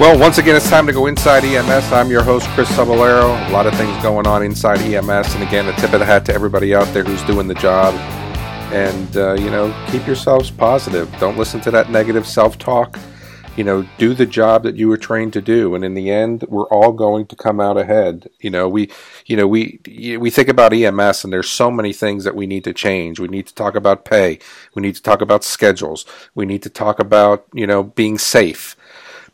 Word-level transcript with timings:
Well, 0.00 0.18
once 0.18 0.38
again, 0.38 0.56
it's 0.56 0.70
time 0.70 0.86
to 0.86 0.94
go 0.94 1.08
inside 1.08 1.44
EMS. 1.44 1.92
I'm 1.92 2.10
your 2.10 2.22
host, 2.22 2.46
Chris 2.54 2.70
Cebollero. 2.70 3.50
A 3.50 3.52
lot 3.52 3.66
of 3.66 3.74
things 3.74 4.02
going 4.02 4.26
on 4.26 4.42
inside 4.42 4.78
EMS. 4.78 5.34
And 5.34 5.42
again, 5.42 5.68
a 5.68 5.74
tip 5.74 5.92
of 5.92 6.00
the 6.00 6.06
hat 6.06 6.24
to 6.24 6.32
everybody 6.32 6.74
out 6.74 6.86
there 6.94 7.04
who's 7.04 7.22
doing 7.24 7.46
the 7.46 7.54
job. 7.54 7.92
And, 8.72 9.14
uh, 9.14 9.34
you 9.34 9.50
know, 9.50 9.76
keep 9.90 10.06
yourselves 10.06 10.50
positive. 10.50 11.14
Don't 11.20 11.36
listen 11.36 11.60
to 11.60 11.70
that 11.72 11.90
negative 11.90 12.26
self 12.26 12.56
talk. 12.56 12.98
You 13.58 13.64
know, 13.64 13.86
do 13.98 14.14
the 14.14 14.24
job 14.24 14.62
that 14.62 14.74
you 14.74 14.88
were 14.88 14.96
trained 14.96 15.34
to 15.34 15.42
do. 15.42 15.74
And 15.74 15.84
in 15.84 15.92
the 15.92 16.10
end, 16.10 16.46
we're 16.48 16.68
all 16.68 16.92
going 16.92 17.26
to 17.26 17.36
come 17.36 17.60
out 17.60 17.76
ahead. 17.76 18.30
You 18.40 18.48
know, 18.48 18.70
we, 18.70 18.90
you 19.26 19.36
know, 19.36 19.46
we, 19.46 19.80
we 20.18 20.30
think 20.30 20.48
about 20.48 20.72
EMS 20.72 21.24
and 21.24 21.32
there's 21.32 21.50
so 21.50 21.70
many 21.70 21.92
things 21.92 22.24
that 22.24 22.34
we 22.34 22.46
need 22.46 22.64
to 22.64 22.72
change. 22.72 23.20
We 23.20 23.28
need 23.28 23.48
to 23.48 23.54
talk 23.54 23.74
about 23.74 24.06
pay. 24.06 24.38
We 24.74 24.80
need 24.80 24.94
to 24.94 25.02
talk 25.02 25.20
about 25.20 25.44
schedules. 25.44 26.06
We 26.34 26.46
need 26.46 26.62
to 26.62 26.70
talk 26.70 27.00
about, 27.00 27.44
you 27.52 27.66
know, 27.66 27.82
being 27.82 28.16
safe 28.16 28.76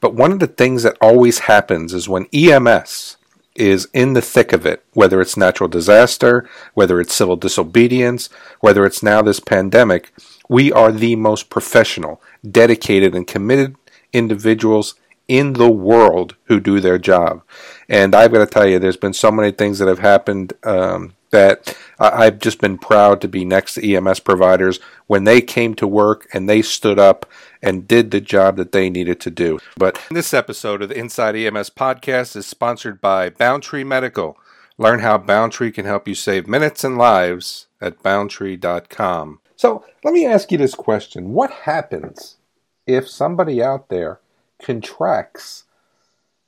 but 0.00 0.14
one 0.14 0.32
of 0.32 0.38
the 0.40 0.46
things 0.46 0.82
that 0.82 0.96
always 1.00 1.40
happens 1.40 1.92
is 1.92 2.08
when 2.08 2.26
EMS 2.32 3.16
is 3.54 3.88
in 3.92 4.12
the 4.12 4.20
thick 4.20 4.52
of 4.52 4.66
it, 4.66 4.84
whether 4.92 5.20
it's 5.20 5.36
natural 5.36 5.68
disaster, 5.68 6.48
whether 6.74 7.00
it's 7.00 7.14
civil 7.14 7.36
disobedience, 7.36 8.28
whether 8.60 8.84
it's 8.84 9.02
now 9.02 9.22
this 9.22 9.40
pandemic, 9.40 10.12
we 10.48 10.70
are 10.72 10.92
the 10.92 11.16
most 11.16 11.50
professional, 11.50 12.20
dedicated, 12.48 13.14
and 13.14 13.26
committed 13.26 13.76
individuals 14.12 14.94
in 15.28 15.54
the 15.54 15.70
world 15.70 16.36
who 16.44 16.60
do 16.60 16.80
their 16.80 16.98
job. 16.98 17.42
And 17.88 18.14
I've 18.14 18.32
got 18.32 18.38
to 18.40 18.46
tell 18.46 18.66
you, 18.66 18.78
there's 18.78 18.96
been 18.96 19.12
so 19.12 19.30
many 19.30 19.50
things 19.50 19.78
that 19.78 19.88
have 19.88 19.98
happened 19.98 20.52
um, 20.62 21.14
that 21.30 21.76
I've 21.98 22.38
just 22.38 22.60
been 22.60 22.78
proud 22.78 23.20
to 23.20 23.28
be 23.28 23.44
next 23.44 23.74
to 23.74 23.94
EMS 23.94 24.20
providers 24.20 24.80
when 25.06 25.24
they 25.24 25.40
came 25.40 25.74
to 25.74 25.86
work 25.86 26.28
and 26.32 26.48
they 26.48 26.62
stood 26.62 26.98
up 26.98 27.26
and 27.62 27.88
did 27.88 28.10
the 28.10 28.20
job 28.20 28.56
that 28.56 28.72
they 28.72 28.90
needed 28.90 29.20
to 29.20 29.30
do. 29.30 29.58
But 29.76 30.00
this 30.10 30.34
episode 30.34 30.82
of 30.82 30.88
the 30.88 30.98
Inside 30.98 31.36
EMS 31.36 31.70
podcast 31.70 32.36
is 32.36 32.46
sponsored 32.46 33.00
by 33.00 33.30
Boundtree 33.30 33.86
Medical. 33.86 34.38
Learn 34.78 35.00
how 35.00 35.18
Boundtree 35.18 35.72
can 35.72 35.86
help 35.86 36.06
you 36.06 36.14
save 36.14 36.46
minutes 36.46 36.84
and 36.84 36.98
lives 36.98 37.66
at 37.80 38.02
boundtree.com. 38.02 39.40
So 39.56 39.84
let 40.04 40.12
me 40.12 40.26
ask 40.26 40.52
you 40.52 40.58
this 40.58 40.74
question 40.74 41.32
What 41.32 41.50
happens 41.50 42.36
if 42.86 43.08
somebody 43.08 43.62
out 43.62 43.88
there 43.88 44.20
contracts 44.62 45.64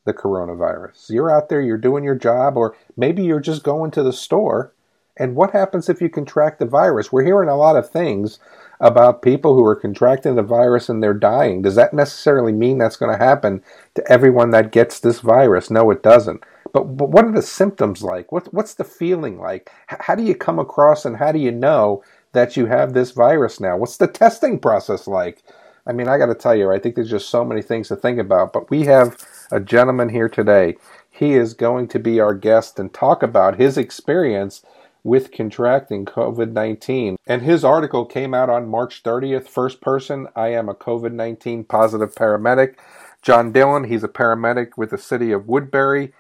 the 0.09 0.15
coronavirus? 0.15 1.11
You're 1.11 1.31
out 1.31 1.49
there, 1.49 1.61
you're 1.61 1.79
doing 1.79 2.03
your 2.03 2.17
job, 2.17 2.57
or 2.57 2.77
maybe 2.97 3.23
you're 3.23 3.39
just 3.39 3.63
going 3.63 3.93
to 3.93 4.03
the 4.03 4.13
store. 4.13 4.73
And 5.17 5.37
what 5.37 5.53
happens 5.53 5.89
if 5.89 6.01
you 6.01 6.09
contract 6.09 6.59
the 6.59 6.67
virus? 6.67 7.13
We're 7.13 7.25
hearing 7.25 7.49
a 7.49 7.57
lot 7.57 7.77
of 7.77 7.91
things 7.91 8.39
about 8.81 9.23
people 9.23 9.55
who 9.55 9.65
are 9.65 9.75
contracting 9.77 10.37
the 10.37 10.43
virus 10.43 10.89
and 10.89 11.03
they're 11.03 11.15
dying. 11.15 11.63
Does 11.63 11.75
that 11.75 11.93
necessarily 11.93 12.53
mean 12.53 12.79
that's 12.79 12.97
going 12.97 13.17
to 13.17 13.25
happen 13.25 13.63
to 13.95 14.11
everyone 14.11 14.51
that 14.51 14.73
gets 14.73 15.01
this 15.01 15.21
virus? 15.21 15.71
No, 15.71 15.91
it 15.91 16.03
doesn't. 16.03 16.45
But, 16.73 16.97
but 16.97 17.11
what 17.11 17.25
are 17.25 17.33
the 17.33 17.43
symptoms 17.43 18.03
like? 18.03 18.31
What, 18.31 18.53
what's 18.55 18.75
the 18.75 18.85
feeling 18.85 19.39
like? 19.41 19.71
How 19.87 20.15
do 20.15 20.23
you 20.23 20.35
come 20.35 20.59
across 20.59 21.05
and 21.05 21.17
how 21.17 21.33
do 21.33 21.39
you 21.39 21.51
know 21.51 22.05
that 22.33 22.57
you 22.57 22.67
have 22.67 22.93
this 22.93 23.11
virus 23.11 23.59
now? 23.59 23.77
What's 23.77 23.97
the 23.97 24.07
testing 24.07 24.59
process 24.59 25.07
like? 25.09 25.43
I 25.87 25.93
mean, 25.93 26.07
I 26.07 26.19
got 26.19 26.27
to 26.27 26.35
tell 26.35 26.55
you, 26.55 26.71
I 26.71 26.79
think 26.79 26.95
there's 26.95 27.11
just 27.11 27.31
so 27.31 27.45
many 27.45 27.63
things 27.63 27.89
to 27.89 27.97
think 27.97 28.19
about. 28.19 28.53
But 28.53 28.71
we 28.71 28.85
have 28.85 29.17
a 29.51 29.61
gentleman 29.61 30.11
here 30.11 30.29
today. 30.29 30.77
He 31.11 31.35
is 31.35 31.55
going 31.55 31.89
to 31.89 31.99
be 31.99 32.21
our 32.21 32.35
guest 32.35 32.79
and 32.79 32.93
talk 32.93 33.23
about 33.23 33.59
his 33.59 33.77
experience 33.77 34.63
with 35.03 35.33
contracting 35.33 36.05
COVID 36.05 36.53
19. 36.53 37.17
And 37.27 37.43
his 37.43 37.65
article 37.65 38.05
came 38.05 38.35
out 38.35 38.51
on 38.51 38.69
March 38.69 39.03
30th. 39.03 39.49
First 39.49 39.81
person, 39.81 40.29
I 40.37 40.49
am 40.49 40.69
a 40.69 40.75
COVID 40.75 41.13
19 41.13 41.65
positive 41.65 42.15
paramedic. 42.15 42.77
John 43.23 43.53
Dillon, 43.53 43.85
he's 43.85 44.05
a 44.05 44.09
paramedic 44.09 44.77
with 44.77 44.91
the 44.91 44.99
city 44.99 45.33
of 45.33 45.49
Woodbury 45.49 46.13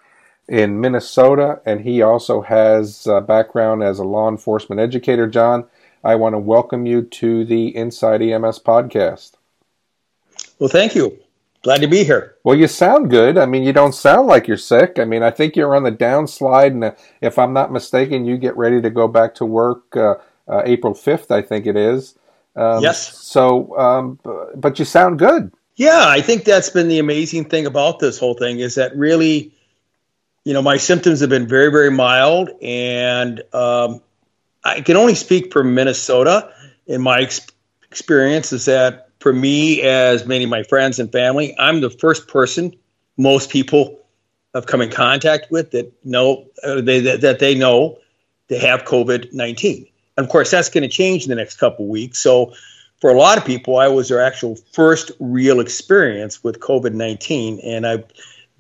in 0.49 0.81
Minnesota, 0.81 1.61
and 1.65 1.83
he 1.83 2.03
also 2.03 2.41
has 2.41 3.06
a 3.06 3.21
background 3.21 3.83
as 3.83 3.99
a 3.99 4.05
law 4.05 4.28
enforcement 4.28 4.81
educator. 4.81 5.27
John, 5.27 5.67
I 6.03 6.15
want 6.15 6.34
to 6.34 6.38
welcome 6.38 6.87
you 6.87 7.03
to 7.03 7.44
the 7.44 7.77
Inside 7.77 8.22
EMS 8.22 8.61
podcast. 8.61 9.33
Well, 10.59 10.71
thank 10.71 10.94
you. 10.94 11.19
Glad 11.63 11.81
to 11.81 11.89
be 11.89 12.05
here. 12.05 12.37
Well, 12.45 12.57
you 12.57 12.69
sound 12.69 13.11
good. 13.11 13.37
I 13.37 13.47
mean, 13.47 13.65
you 13.65 13.73
don't 13.73 13.95
sound 13.95 14.29
like 14.29 14.47
you're 14.47 14.57
sick. 14.57 14.99
I 14.99 15.05
mean, 15.05 15.23
I 15.23 15.31
think 15.31 15.57
you're 15.57 15.75
on 15.75 15.83
the 15.83 15.93
downslide, 15.93 16.69
and 16.69 16.85
uh, 16.85 16.93
if 17.21 17.39
I'm 17.39 17.53
not 17.53 17.73
mistaken, 17.73 18.25
you 18.25 18.37
get 18.37 18.57
ready 18.57 18.81
to 18.81 18.91
go 18.91 19.09
back 19.09 19.35
to 19.37 19.45
work 19.45 19.97
uh, 19.97 20.15
uh, 20.47 20.63
April 20.65 20.95
5th, 20.95 21.31
I 21.31 21.43
think 21.43 21.67
it 21.67 21.77
is. 21.77 22.15
Um, 22.55 22.83
yes. 22.83 23.17
So, 23.19 23.77
um, 23.77 24.19
but 24.55 24.79
you 24.79 24.85
sound 24.85 25.19
good. 25.19 25.53
Yeah, 25.77 26.05
I 26.07 26.21
think 26.21 26.45
that's 26.45 26.71
been 26.71 26.89
the 26.89 26.99
amazing 26.99 27.45
thing 27.45 27.67
about 27.67 27.99
this 27.99 28.19
whole 28.19 28.35
thing 28.35 28.59
is 28.59 28.77
that 28.77 28.97
really, 28.97 29.53
you 30.45 30.53
know, 30.53 30.63
my 30.63 30.77
symptoms 30.77 31.21
have 31.21 31.31
been 31.31 31.47
very, 31.47 31.71
very 31.71 31.91
mild, 31.91 32.51
and 32.63 33.43
um, 33.53 34.01
I 34.65 34.81
can 34.81 34.97
only 34.97 35.15
speak 35.15 35.53
for 35.53 35.63
Minnesota. 35.63 36.53
In 36.87 37.03
my 37.03 37.21
ex- 37.21 37.47
experience, 37.91 38.53
is 38.53 38.65
that 38.65 39.08
for 39.21 39.33
me, 39.33 39.83
as 39.83 40.27
many 40.27 40.45
of 40.45 40.51
my 40.51 40.62
friends 40.62 40.99
and 40.99 41.11
family, 41.11 41.55
I'm 41.59 41.81
the 41.81 41.91
first 41.91 42.29
person 42.29 42.75
most 43.17 43.51
people 43.51 43.99
have 44.55 44.67
come 44.67 44.81
in 44.81 44.91
contact 44.91 45.51
with 45.51 45.73
that 45.73 45.93
know 46.05 46.47
uh, 46.65 46.81
they, 46.81 47.01
that, 47.01 47.21
that 47.21 47.39
they 47.39 47.55
know 47.55 47.99
they 48.49 48.59
have 48.59 48.84
COVID 48.84 49.33
19. 49.33 49.87
And 50.17 50.27
of 50.27 50.31
course, 50.31 50.51
that's 50.51 50.69
going 50.69 50.83
to 50.83 50.89
change 50.89 51.25
in 51.25 51.31
the 51.31 51.37
next 51.37 51.59
couple 51.59 51.87
weeks. 51.87 52.19
So, 52.19 52.53
for 53.01 53.11
a 53.11 53.17
lot 53.17 53.39
of 53.39 53.45
people, 53.45 53.79
I 53.79 53.87
was 53.87 54.09
their 54.09 54.21
actual 54.21 54.56
first 54.73 55.12
real 55.21 55.61
experience 55.61 56.43
with 56.43 56.59
COVID 56.59 56.95
19. 56.95 57.61
And 57.61 57.87
I've 57.87 58.05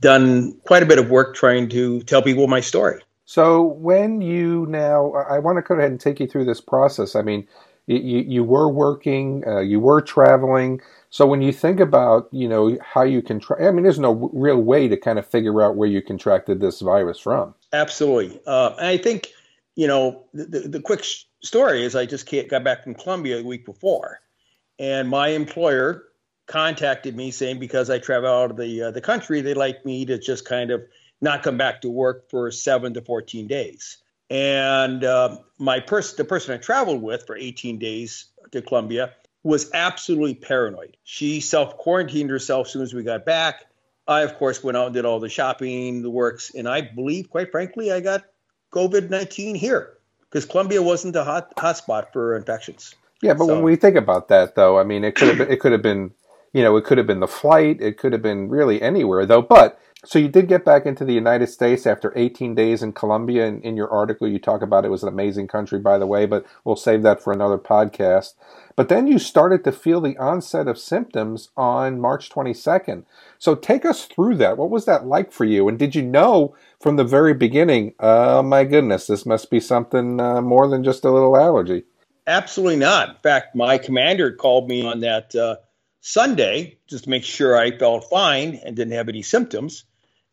done 0.00 0.52
quite 0.64 0.82
a 0.82 0.86
bit 0.86 0.98
of 0.98 1.10
work 1.10 1.34
trying 1.34 1.68
to 1.70 2.02
tell 2.02 2.22
people 2.22 2.46
my 2.46 2.60
story. 2.60 3.00
So, 3.24 3.62
when 3.62 4.20
you 4.20 4.66
now, 4.68 5.12
I 5.12 5.38
want 5.38 5.56
to 5.56 5.62
go 5.62 5.74
ahead 5.74 5.90
and 5.90 6.00
take 6.00 6.20
you 6.20 6.26
through 6.26 6.44
this 6.44 6.60
process. 6.60 7.16
I 7.16 7.22
mean, 7.22 7.46
you, 7.88 8.20
you 8.20 8.44
were 8.44 8.68
working, 8.68 9.42
uh, 9.46 9.60
you 9.60 9.80
were 9.80 10.00
traveling. 10.00 10.80
So 11.10 11.26
when 11.26 11.40
you 11.40 11.52
think 11.52 11.80
about, 11.80 12.28
you 12.32 12.46
know, 12.46 12.76
how 12.82 13.02
you 13.02 13.22
can 13.22 13.40
try, 13.40 13.66
I 13.66 13.70
mean, 13.70 13.82
there's 13.82 13.98
no 13.98 14.30
real 14.32 14.58
way 14.58 14.88
to 14.88 14.96
kind 14.96 15.18
of 15.18 15.26
figure 15.26 15.62
out 15.62 15.76
where 15.76 15.88
you 15.88 16.02
contracted 16.02 16.60
this 16.60 16.80
virus 16.80 17.18
from. 17.18 17.54
Absolutely. 17.72 18.40
Uh, 18.46 18.74
I 18.78 18.98
think, 18.98 19.32
you 19.74 19.86
know, 19.86 20.24
the, 20.34 20.44
the, 20.44 20.60
the 20.68 20.80
quick 20.80 21.04
story 21.42 21.82
is 21.82 21.96
I 21.96 22.04
just 22.04 22.30
got 22.48 22.62
back 22.62 22.84
from 22.84 22.94
Colombia 22.94 23.40
a 23.40 23.42
week 23.42 23.64
before, 23.64 24.20
and 24.78 25.08
my 25.08 25.28
employer 25.28 26.04
contacted 26.46 27.14
me 27.14 27.30
saying 27.30 27.58
because 27.58 27.90
I 27.90 27.98
travel 27.98 28.30
out 28.30 28.50
of 28.50 28.56
the 28.56 28.82
uh, 28.82 28.90
the 28.90 29.00
country, 29.00 29.40
they'd 29.40 29.56
like 29.56 29.84
me 29.84 30.04
to 30.06 30.18
just 30.18 30.44
kind 30.44 30.70
of 30.70 30.82
not 31.20 31.42
come 31.42 31.56
back 31.56 31.82
to 31.82 31.90
work 31.90 32.28
for 32.30 32.50
seven 32.50 32.94
to 32.94 33.02
14 33.02 33.46
days. 33.46 33.98
And 34.30 35.04
uh, 35.04 35.38
my 35.58 35.80
person, 35.80 36.16
the 36.18 36.24
person 36.24 36.54
I 36.54 36.58
traveled 36.58 37.02
with 37.02 37.26
for 37.26 37.36
18 37.36 37.78
days 37.78 38.26
to 38.52 38.62
Colombia, 38.62 39.14
was 39.42 39.70
absolutely 39.72 40.34
paranoid. 40.34 40.96
She 41.04 41.40
self 41.40 41.76
quarantined 41.78 42.30
herself 42.30 42.66
as 42.66 42.72
soon 42.72 42.82
as 42.82 42.92
we 42.92 43.02
got 43.02 43.24
back. 43.24 43.64
I, 44.06 44.22
of 44.22 44.36
course, 44.36 44.64
went 44.64 44.76
out 44.76 44.86
and 44.86 44.94
did 44.94 45.04
all 45.04 45.20
the 45.20 45.28
shopping, 45.28 46.02
the 46.02 46.10
works, 46.10 46.54
and 46.54 46.66
I 46.66 46.80
believe, 46.80 47.28
quite 47.30 47.50
frankly, 47.50 47.92
I 47.92 48.00
got 48.00 48.24
COVID 48.72 49.10
19 49.10 49.54
here 49.54 49.98
because 50.30 50.44
Colombia 50.44 50.82
wasn't 50.82 51.16
a 51.16 51.24
hot 51.24 51.54
hotspot 51.56 52.12
for 52.12 52.36
infections. 52.36 52.94
Yeah, 53.22 53.34
but 53.34 53.46
so, 53.46 53.54
when 53.54 53.62
we 53.62 53.76
think 53.76 53.96
about 53.96 54.28
that, 54.28 54.54
though, 54.54 54.78
I 54.78 54.84
mean, 54.84 55.04
it 55.04 55.14
could 55.14 55.28
have 55.28 55.38
been, 55.38 55.50
it 55.50 55.60
could 55.60 55.72
have 55.72 55.82
been, 55.82 56.12
you 56.52 56.62
know, 56.62 56.76
it 56.76 56.84
could 56.84 56.98
have 56.98 57.06
been 57.06 57.20
the 57.20 57.28
flight, 57.28 57.80
it 57.80 57.98
could 57.98 58.12
have 58.12 58.22
been 58.22 58.48
really 58.48 58.80
anywhere, 58.80 59.26
though. 59.26 59.42
But 59.42 59.80
so 60.04 60.18
you 60.18 60.28
did 60.28 60.46
get 60.46 60.64
back 60.64 60.86
into 60.86 61.04
the 61.04 61.12
United 61.12 61.48
States 61.48 61.84
after 61.84 62.12
18 62.14 62.54
days 62.54 62.84
in 62.84 62.92
Colombia. 62.92 63.46
And 63.46 63.62
in 63.64 63.76
your 63.76 63.90
article, 63.90 64.28
you 64.28 64.38
talk 64.38 64.62
about 64.62 64.84
it 64.84 64.90
was 64.90 65.02
an 65.02 65.08
amazing 65.08 65.48
country, 65.48 65.80
by 65.80 65.98
the 65.98 66.06
way, 66.06 66.24
but 66.24 66.46
we'll 66.64 66.76
save 66.76 67.02
that 67.02 67.20
for 67.20 67.32
another 67.32 67.58
podcast. 67.58 68.34
But 68.76 68.88
then 68.88 69.08
you 69.08 69.18
started 69.18 69.64
to 69.64 69.72
feel 69.72 70.00
the 70.00 70.16
onset 70.16 70.68
of 70.68 70.78
symptoms 70.78 71.50
on 71.56 72.00
March 72.00 72.30
22nd. 72.30 73.04
So 73.38 73.56
take 73.56 73.84
us 73.84 74.04
through 74.04 74.36
that. 74.36 74.56
What 74.56 74.70
was 74.70 74.84
that 74.84 75.06
like 75.06 75.32
for 75.32 75.44
you? 75.44 75.68
And 75.68 75.76
did 75.76 75.96
you 75.96 76.02
know 76.02 76.54
from 76.80 76.94
the 76.94 77.04
very 77.04 77.34
beginning, 77.34 77.94
oh 77.98 78.42
my 78.42 78.62
goodness, 78.62 79.08
this 79.08 79.26
must 79.26 79.50
be 79.50 79.58
something 79.58 80.20
uh, 80.20 80.40
more 80.40 80.68
than 80.68 80.84
just 80.84 81.04
a 81.04 81.10
little 81.10 81.36
allergy? 81.36 81.82
Absolutely 82.28 82.76
not. 82.76 83.08
In 83.08 83.16
fact, 83.16 83.56
my 83.56 83.78
commander 83.78 84.30
called 84.30 84.68
me 84.68 84.86
on 84.86 85.00
that 85.00 85.34
uh, 85.34 85.56
Sunday 86.00 86.78
just 86.86 87.04
to 87.04 87.10
make 87.10 87.24
sure 87.24 87.56
I 87.56 87.76
felt 87.76 88.08
fine 88.10 88.60
and 88.64 88.76
didn't 88.76 88.94
have 88.94 89.08
any 89.08 89.22
symptoms. 89.22 89.84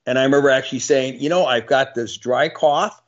And 0.06 0.20
I 0.20 0.24
remember 0.24 0.50
actually 0.50 0.80
saying, 0.80 1.20
you 1.20 1.30
know, 1.30 1.46
I've 1.46 1.68
got 1.68 1.96
this 1.96 2.18
dry 2.18 2.50
cough. 2.50 3.02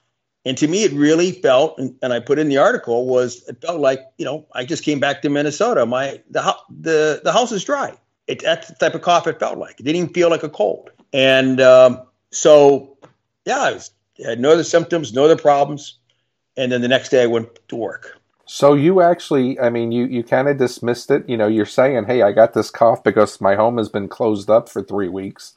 And 0.45 0.57
to 0.59 0.67
me, 0.67 0.83
it 0.83 0.93
really 0.93 1.33
felt, 1.33 1.77
and, 1.77 1.95
and 2.01 2.13
I 2.13 2.21
put 2.21 2.39
in 2.39 2.47
the 2.47 2.57
article, 2.57 3.05
was 3.05 3.47
it 3.49 3.61
felt 3.61 3.81
like, 3.81 4.07
you 4.17 4.25
know, 4.25 4.47
I 4.53 4.63
just 4.63 4.83
came 4.83 4.99
back 4.99 5.21
to 5.21 5.29
Minnesota. 5.29 5.85
My 5.85 6.21
the 6.29 6.55
the 6.69 7.21
the 7.23 7.33
house 7.33 7.51
is 7.51 7.65
dry. 7.65 7.97
It, 8.27 8.41
that's 8.41 8.69
the 8.69 8.75
type 8.75 8.95
of 8.95 9.01
cough 9.01 9.27
it 9.27 9.39
felt 9.39 9.57
like. 9.57 9.79
It 9.79 9.83
didn't 9.83 9.97
even 9.97 10.13
feel 10.13 10.29
like 10.29 10.43
a 10.43 10.49
cold. 10.49 10.89
And 11.13 11.59
um, 11.61 12.01
so, 12.31 12.97
yeah, 13.45 13.59
I 13.59 13.71
was, 13.73 13.91
had 14.23 14.39
no 14.39 14.51
other 14.51 14.63
symptoms, 14.63 15.13
no 15.13 15.25
other 15.25 15.37
problems. 15.37 15.99
And 16.55 16.71
then 16.71 16.81
the 16.81 16.87
next 16.87 17.09
day 17.09 17.23
I 17.23 17.27
went 17.27 17.47
to 17.69 17.75
work. 17.75 18.19
So 18.47 18.73
you 18.73 19.01
actually, 19.01 19.59
I 19.59 19.69
mean, 19.69 19.91
you, 19.91 20.05
you 20.05 20.23
kind 20.23 20.47
of 20.47 20.57
dismissed 20.57 21.11
it. 21.11 21.27
You 21.27 21.37
know, 21.37 21.47
you're 21.47 21.65
saying, 21.65 22.05
hey, 22.05 22.21
I 22.21 22.31
got 22.31 22.53
this 22.53 22.71
cough 22.71 23.03
because 23.03 23.41
my 23.41 23.55
home 23.55 23.77
has 23.77 23.89
been 23.89 24.07
closed 24.07 24.49
up 24.49 24.69
for 24.69 24.81
three 24.81 25.09
weeks 25.09 25.53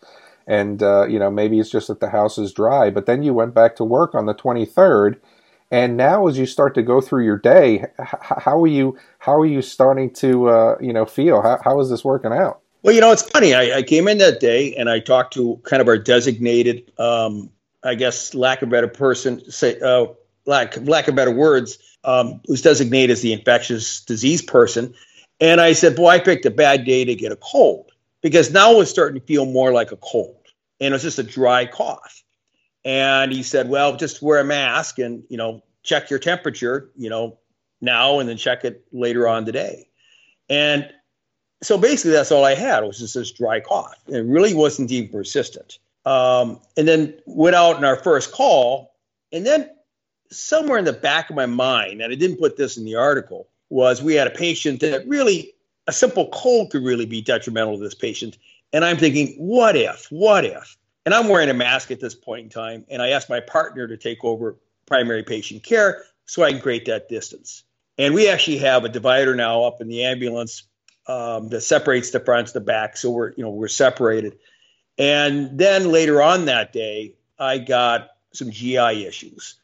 and 0.50 0.82
uh, 0.82 1.06
you 1.06 1.18
know 1.18 1.30
maybe 1.30 1.60
it's 1.60 1.70
just 1.70 1.88
that 1.88 2.00
the 2.00 2.10
house 2.10 2.36
is 2.36 2.52
dry. 2.52 2.90
But 2.90 3.06
then 3.06 3.22
you 3.22 3.32
went 3.32 3.54
back 3.54 3.76
to 3.76 3.84
work 3.84 4.14
on 4.14 4.26
the 4.26 4.34
23rd, 4.34 5.18
and 5.70 5.96
now 5.96 6.26
as 6.26 6.36
you 6.36 6.44
start 6.44 6.74
to 6.74 6.82
go 6.82 7.00
through 7.00 7.24
your 7.24 7.38
day, 7.38 7.86
how 7.98 8.60
are 8.60 8.66
you 8.66 8.98
how 9.20 9.38
are 9.38 9.46
you 9.46 9.62
starting 9.62 10.12
to 10.14 10.48
uh, 10.48 10.76
you 10.80 10.92
know 10.92 11.06
feel? 11.06 11.40
How, 11.40 11.60
how 11.62 11.80
is 11.80 11.88
this 11.88 12.04
working 12.04 12.32
out? 12.32 12.60
Well, 12.82 12.94
you 12.94 13.00
know, 13.00 13.12
it's 13.12 13.22
funny. 13.22 13.54
I, 13.54 13.78
I, 13.78 13.82
came 13.82 14.08
in 14.08 14.16
that 14.18 14.40
day 14.40 14.74
and 14.74 14.88
I 14.88 15.00
talked 15.00 15.34
to 15.34 15.60
kind 15.64 15.82
of 15.82 15.88
our 15.88 15.98
designated, 15.98 16.90
um, 16.98 17.50
I 17.84 17.94
guess, 17.94 18.32
lack 18.32 18.62
of 18.62 18.70
better 18.70 18.88
person, 18.88 19.50
say, 19.50 19.78
uh, 19.80 20.06
lack 20.46 20.76
lack 20.86 21.08
of 21.08 21.14
better 21.14 21.30
words, 21.30 21.78
um, 22.04 22.40
who's 22.46 22.62
designated 22.62 23.10
as 23.10 23.22
the 23.22 23.32
infectious 23.32 24.00
disease 24.00 24.42
person. 24.42 24.94
And 25.40 25.60
I 25.60 25.72
said, 25.72 25.96
boy, 25.96 26.08
I 26.08 26.18
picked 26.18 26.44
a 26.44 26.50
bad 26.50 26.84
day 26.84 27.04
to 27.04 27.14
get 27.14 27.32
a 27.32 27.36
cold 27.36 27.92
because 28.20 28.52
now 28.52 28.80
it's 28.80 28.90
starting 28.90 29.20
to 29.20 29.26
feel 29.26 29.46
more 29.46 29.72
like 29.72 29.92
a 29.92 29.96
cold. 29.96 30.36
And 30.80 30.88
it 30.88 30.92
was 30.92 31.02
just 31.02 31.18
a 31.18 31.22
dry 31.22 31.66
cough. 31.66 32.22
And 32.84 33.32
he 33.32 33.42
said, 33.42 33.68
well, 33.68 33.96
just 33.96 34.22
wear 34.22 34.40
a 34.40 34.44
mask 34.44 34.98
and, 34.98 35.22
you 35.28 35.36
know, 35.36 35.62
check 35.82 36.10
your 36.10 36.18
temperature, 36.18 36.90
you 36.96 37.10
know, 37.10 37.38
now 37.80 38.18
and 38.18 38.28
then 38.28 38.36
check 38.36 38.64
it 38.64 38.84
later 38.92 39.26
on 39.28 39.44
today. 39.44 39.88
And 40.48 40.90
so 41.62 41.78
basically 41.78 42.12
that's 42.12 42.32
all 42.32 42.44
I 42.44 42.54
had 42.54 42.80
was 42.84 42.98
just 42.98 43.14
this 43.14 43.30
dry 43.30 43.60
cough. 43.60 43.98
It 44.08 44.24
really 44.24 44.54
wasn't 44.54 44.90
even 44.90 45.10
persistent. 45.10 45.78
Um, 46.06 46.60
and 46.76 46.88
then 46.88 47.14
went 47.26 47.54
out 47.54 47.76
in 47.76 47.84
our 47.84 47.96
first 47.96 48.32
call. 48.32 48.94
And 49.32 49.46
then 49.46 49.70
somewhere 50.30 50.78
in 50.78 50.84
the 50.84 50.92
back 50.92 51.30
of 51.30 51.36
my 51.36 51.46
mind, 51.46 52.00
and 52.00 52.12
I 52.12 52.16
didn't 52.16 52.38
put 52.38 52.56
this 52.56 52.76
in 52.76 52.84
the 52.84 52.96
article, 52.96 53.48
was 53.68 54.02
we 54.02 54.14
had 54.14 54.26
a 54.26 54.30
patient 54.30 54.80
that 54.80 55.06
really 55.06 55.54
a 55.86 55.92
simple 55.92 56.28
cold 56.28 56.70
could 56.70 56.84
really 56.84 57.06
be 57.06 57.20
detrimental 57.20 57.76
to 57.76 57.82
this 57.82 57.94
patient. 57.94 58.38
And 58.72 58.84
I'm 58.84 58.96
thinking, 58.96 59.34
what 59.38 59.76
if? 59.76 60.06
What 60.10 60.44
if? 60.44 60.76
And 61.04 61.14
I'm 61.14 61.28
wearing 61.28 61.48
a 61.48 61.54
mask 61.54 61.90
at 61.90 62.00
this 62.00 62.14
point 62.14 62.44
in 62.44 62.50
time. 62.50 62.84
And 62.88 63.02
I 63.02 63.08
asked 63.08 63.28
my 63.28 63.40
partner 63.40 63.88
to 63.88 63.96
take 63.96 64.22
over 64.22 64.56
primary 64.86 65.22
patient 65.22 65.62
care 65.62 66.04
so 66.26 66.42
I 66.42 66.52
can 66.52 66.60
create 66.60 66.86
that 66.86 67.08
distance. 67.08 67.64
And 67.98 68.14
we 68.14 68.28
actually 68.28 68.58
have 68.58 68.84
a 68.84 68.88
divider 68.88 69.34
now 69.34 69.64
up 69.64 69.80
in 69.80 69.88
the 69.88 70.04
ambulance 70.04 70.64
um, 71.06 71.48
that 71.48 71.62
separates 71.62 72.10
the 72.10 72.20
front 72.20 72.48
to 72.48 72.52
the 72.52 72.60
back. 72.60 72.96
So 72.96 73.10
we're, 73.10 73.32
you 73.32 73.42
know, 73.42 73.50
we're 73.50 73.68
separated. 73.68 74.38
And 74.98 75.58
then 75.58 75.90
later 75.90 76.22
on 76.22 76.44
that 76.44 76.72
day, 76.72 77.14
I 77.38 77.58
got 77.58 78.10
some 78.32 78.50
GI 78.50 79.06
issues, 79.06 79.59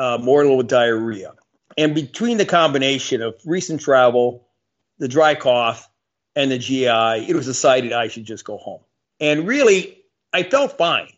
uh, 0.00 0.18
more 0.18 0.42
little 0.42 0.62
diarrhea. 0.62 1.34
And 1.76 1.94
between 1.94 2.38
the 2.38 2.46
combination 2.46 3.20
of 3.20 3.36
recent 3.44 3.82
travel, 3.82 4.48
the 4.98 5.08
dry 5.08 5.34
cough, 5.34 5.88
and 6.34 6.50
the 6.50 6.58
GI, 6.58 7.28
it 7.28 7.34
was 7.34 7.44
decided 7.44 7.92
I 7.92 8.08
should 8.08 8.24
just 8.24 8.44
go 8.44 8.56
home. 8.56 8.80
And 9.20 9.46
really, 9.46 10.02
I 10.32 10.44
felt 10.44 10.78
fine. 10.78 11.12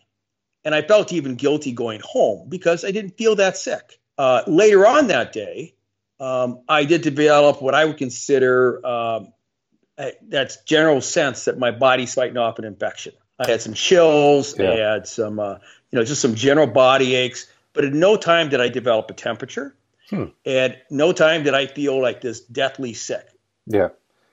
And 0.64 0.74
I 0.74 0.82
felt 0.82 1.12
even 1.12 1.36
guilty 1.36 1.72
going 1.72 2.00
home 2.04 2.48
because 2.48 2.84
I 2.84 2.90
didn't 2.90 3.16
feel 3.16 3.36
that 3.36 3.56
sick. 3.56 4.00
Uh, 4.18 4.42
later 4.46 4.86
on 4.86 5.08
that 5.08 5.32
day, 5.32 5.74
um, 6.18 6.60
I 6.68 6.84
did 6.84 7.02
develop 7.02 7.62
what 7.62 7.74
I 7.74 7.84
would 7.84 7.98
consider 7.98 8.84
um, 8.84 9.32
a, 9.98 10.12
that's 10.28 10.58
general 10.64 11.00
sense 11.00 11.44
that 11.44 11.58
my 11.58 11.70
body's 11.70 12.14
fighting 12.14 12.36
off 12.36 12.58
an 12.58 12.64
infection. 12.64 13.12
I 13.38 13.50
had 13.50 13.60
some 13.60 13.74
chills, 13.74 14.58
yeah. 14.58 14.70
I 14.70 14.76
had 14.94 15.06
some, 15.06 15.38
uh, 15.40 15.58
you 15.90 15.98
know, 15.98 16.04
just 16.04 16.20
some 16.20 16.34
general 16.34 16.66
body 16.66 17.14
aches, 17.14 17.46
but 17.72 17.84
at 17.84 17.92
no 17.92 18.16
time 18.16 18.48
did 18.48 18.60
I 18.60 18.68
develop 18.68 19.10
a 19.10 19.14
temperature. 19.14 19.76
Hmm. 20.10 20.24
And 20.44 20.76
no 20.90 21.12
time 21.12 21.42
did 21.42 21.54
I 21.54 21.66
feel 21.66 22.00
like 22.00 22.20
this 22.20 22.40
deathly 22.40 22.92
sick. 22.92 23.26
Yeah. 23.66 23.88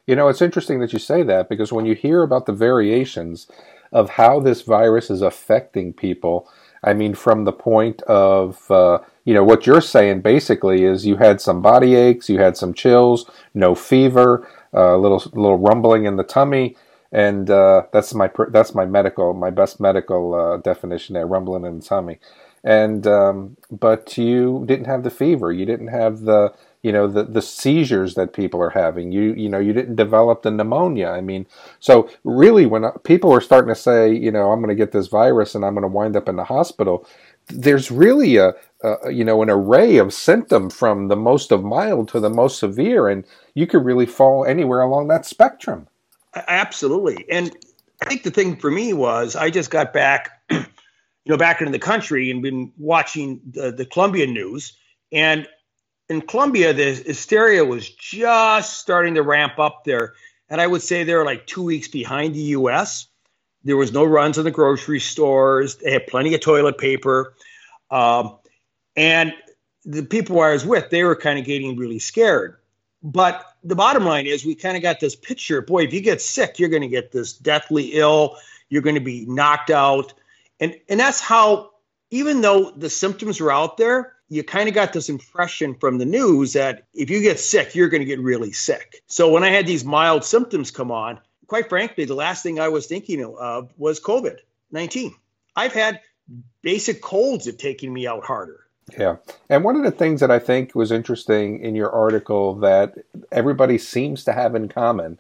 You 0.08 0.16
know, 0.16 0.28
it's 0.28 0.42
interesting 0.42 0.80
that 0.80 0.92
you 0.92 1.00
say 1.00 1.24
that 1.24 1.50
because 1.50 1.72
when 1.72 1.86
you 1.86 1.96
hear 1.96 2.24
about 2.24 2.48
the 2.48 2.54
variations 2.54 3.48
of 3.92 4.10
how 4.10 4.40
this 4.40 4.64
virus 4.64 5.10
is 5.10 5.22
affecting 5.22 5.94
people, 5.94 6.50
I 6.84 6.94
mean, 6.94 7.14
from 7.14 7.46
the 7.46 7.52
point 7.52 8.02
of, 8.04 8.70
uh, 8.72 9.00
you 9.26 9.34
know, 9.34 9.44
what 9.44 9.68
you're 9.68 9.82
saying 9.82 10.22
basically 10.22 10.84
is 10.84 11.06
you 11.06 11.18
had 11.18 11.42
some 11.42 11.62
body 11.62 11.96
aches, 11.96 12.30
you 12.30 12.40
had 12.40 12.58
some 12.58 12.74
chills, 12.74 13.30
no 13.54 13.76
fever, 13.76 14.48
a 14.74 14.80
uh, 14.80 14.98
little 14.98 15.24
little 15.34 15.58
rumbling 15.58 16.06
in 16.06 16.16
the 16.16 16.24
tummy, 16.24 16.76
and 17.12 17.50
uh, 17.50 17.84
that's 17.92 18.14
my 18.14 18.30
that's 18.52 18.76
my 18.76 18.86
medical 18.86 19.34
my 19.34 19.50
best 19.50 19.80
medical 19.80 20.36
uh, 20.36 20.58
definition 20.58 21.16
there, 21.16 21.26
rumbling 21.26 21.66
in 21.66 21.80
the 21.80 21.86
tummy 21.86 22.20
and 22.64 23.08
um, 23.08 23.58
but 23.72 24.18
you 24.18 24.64
didn't 24.68 24.86
have 24.86 25.04
the 25.04 25.10
fever. 25.10 25.52
You 25.52 25.66
didn't 25.66 25.88
have 25.88 26.22
the 26.22 26.54
you 26.82 26.92
know 26.92 27.08
the 27.08 27.24
the 27.24 27.42
seizures 27.42 28.16
that 28.16 28.34
people 28.34 28.62
are 28.62 28.72
having. 28.72 29.12
You 29.12 29.34
you 29.34 29.50
know 29.50 29.60
you 29.60 29.74
didn't 29.74 29.96
develop 29.96 30.44
the 30.44 30.52
pneumonia. 30.52 31.10
I 31.10 31.22
mean 31.22 31.46
so 31.80 32.10
really 32.24 32.66
when 32.66 32.86
uh, 32.86 32.92
people 33.04 33.32
are 33.32 33.42
starting 33.42 33.74
to 33.74 33.80
say 33.80 34.14
you 34.14 34.32
know 34.32 34.52
i'm 34.52 34.60
going 34.60 34.70
to 34.70 34.76
get 34.76 34.92
this 34.92 35.08
virus 35.08 35.56
and 35.56 35.66
i'm 35.66 35.74
going 35.74 35.84
to 35.84 35.88
wind 35.88 36.16
up 36.16 36.30
in 36.30 36.36
the 36.36 36.44
hospital 36.44 37.08
there's 37.48 37.92
really 37.92 38.38
a, 38.38 38.54
a, 38.84 39.12
you 39.12 39.24
know 39.24 39.42
an 39.42 39.50
array 39.50 39.98
of 39.98 40.14
symptom 40.14 40.70
from 40.70 41.08
the 41.08 41.16
most 41.16 41.52
of 41.52 41.64
mild 41.64 42.08
to 42.10 42.20
the 42.20 42.30
most 42.30 42.60
severe 42.60 43.08
and 43.08 43.26
you 43.56 43.68
could 43.68 43.84
really 43.84 44.06
fall 44.06 44.46
anywhere 44.46 44.82
along 44.82 45.08
that 45.08 45.26
spectrum. 45.26 45.88
Absolutely. 46.48 47.26
And 47.30 47.56
i 48.04 48.10
think 48.10 48.24
the 48.24 48.32
thing 48.32 48.56
for 48.56 48.72
me 48.72 48.94
was 48.94 49.36
i 49.36 49.50
just 49.50 49.72
got 49.72 49.94
back 49.94 50.42
you 51.26 51.32
know, 51.32 51.38
back 51.38 51.62
in 51.62 51.72
the 51.72 51.80
country 51.80 52.32
and 52.32 52.42
been 52.42 52.72
watching 52.78 53.42
the, 53.52 53.72
the 53.72 53.86
Colombia 53.86 54.28
news. 54.28 54.78
And 55.12 55.48
in 56.10 56.22
Colombia, 56.22 56.74
the 56.74 56.94
hysteria 56.94 57.64
was 57.64 57.90
just 57.90 58.80
starting 58.80 59.16
to 59.16 59.22
ramp 59.22 59.60
up 59.60 59.84
there. 59.86 60.14
And 60.50 60.60
I 60.60 60.68
would 60.68 60.82
say 60.82 61.04
they're 61.04 61.26
like 61.26 61.46
two 61.46 61.64
weeks 61.64 61.88
behind 61.88 62.34
the 62.34 62.40
US. 62.40 63.08
There 63.64 63.78
was 63.78 63.92
no 63.92 64.04
runs 64.04 64.38
in 64.38 64.46
the 64.46 64.52
grocery 64.52 65.00
stores. 65.00 65.76
They 65.76 65.92
had 65.92 66.08
plenty 66.08 66.34
of 66.34 66.42
toilet 66.42 66.78
paper. 66.78 67.36
Um, 67.92 68.38
and 68.96 69.34
the 69.86 70.04
people 70.04 70.40
I 70.42 70.52
was 70.52 70.66
with, 70.66 70.90
they 70.90 71.04
were 71.04 71.16
kind 71.16 71.40
of 71.40 71.46
getting 71.46 71.78
really 71.78 72.00
scared. 72.00 72.58
But 73.02 73.46
the 73.64 73.76
bottom 73.76 74.06
line 74.06 74.28
is, 74.28 74.46
we 74.46 74.56
kind 74.56 74.76
of 74.76 74.84
got 74.84 75.00
this 75.00 75.16
picture 75.16 75.62
boy, 75.62 75.84
if 75.84 75.94
you 75.94 76.02
get 76.02 76.22
sick, 76.22 76.60
you're 76.60 76.70
going 76.70 76.82
to 76.82 76.88
get 76.88 77.12
this 77.12 77.34
deathly 77.34 77.94
ill, 77.94 78.38
you're 78.70 78.82
going 78.82 78.96
to 78.96 79.02
be 79.02 79.26
knocked 79.26 79.70
out. 79.70 80.14
And 80.60 80.76
and 80.90 81.00
that's 81.00 81.20
how 81.20 81.72
even 82.12 82.42
though 82.42 82.72
the 82.72 82.90
symptoms 82.90 83.40
were 83.40 83.52
out 83.52 83.78
there, 83.78 84.14
you 84.30 84.44
kind 84.44 84.68
of 84.68 84.76
got 84.76 84.94
this 84.94 85.10
impression 85.10 85.76
from 85.76 85.98
the 85.98 86.06
news 86.06 86.54
that 86.54 86.86
if 86.94 87.10
you 87.10 87.22
get 87.22 87.40
sick, 87.40 87.76
you're 87.76 87.90
going 87.90 88.02
to 88.02 88.06
get 88.06 88.20
really 88.20 88.52
sick. 88.52 89.02
So 89.08 89.30
when 89.30 89.44
I 89.44 89.50
had 89.50 89.66
these 89.66 89.86
mild 89.86 90.24
symptoms 90.24 90.72
come 90.72 90.92
on, 90.92 91.20
quite 91.48 91.70
frankly, 91.70 92.06
the 92.06 92.16
last 92.16 92.44
thing 92.44 92.60
I 92.60 92.70
was 92.70 92.88
thinking 92.88 93.24
of 93.24 93.72
was 93.78 94.00
COVID 94.00 94.38
19. 94.72 95.14
I've 95.56 95.74
had 95.74 96.00
basic 96.62 97.02
colds 97.02 97.46
have 97.46 97.58
taken 97.58 97.92
me 97.92 98.08
out 98.08 98.24
harder. 98.24 98.66
Yeah. 98.98 99.18
And 99.50 99.64
one 99.64 99.76
of 99.76 99.84
the 99.84 99.92
things 99.92 100.20
that 100.22 100.32
I 100.32 100.40
think 100.40 100.74
was 100.74 100.92
interesting 100.92 101.60
in 101.60 101.76
your 101.76 101.92
article 101.92 102.56
that 102.56 102.96
everybody 103.32 103.78
seems 103.78 104.24
to 104.24 104.34
have 104.34 104.56
in 104.56 104.68
common 104.68 105.20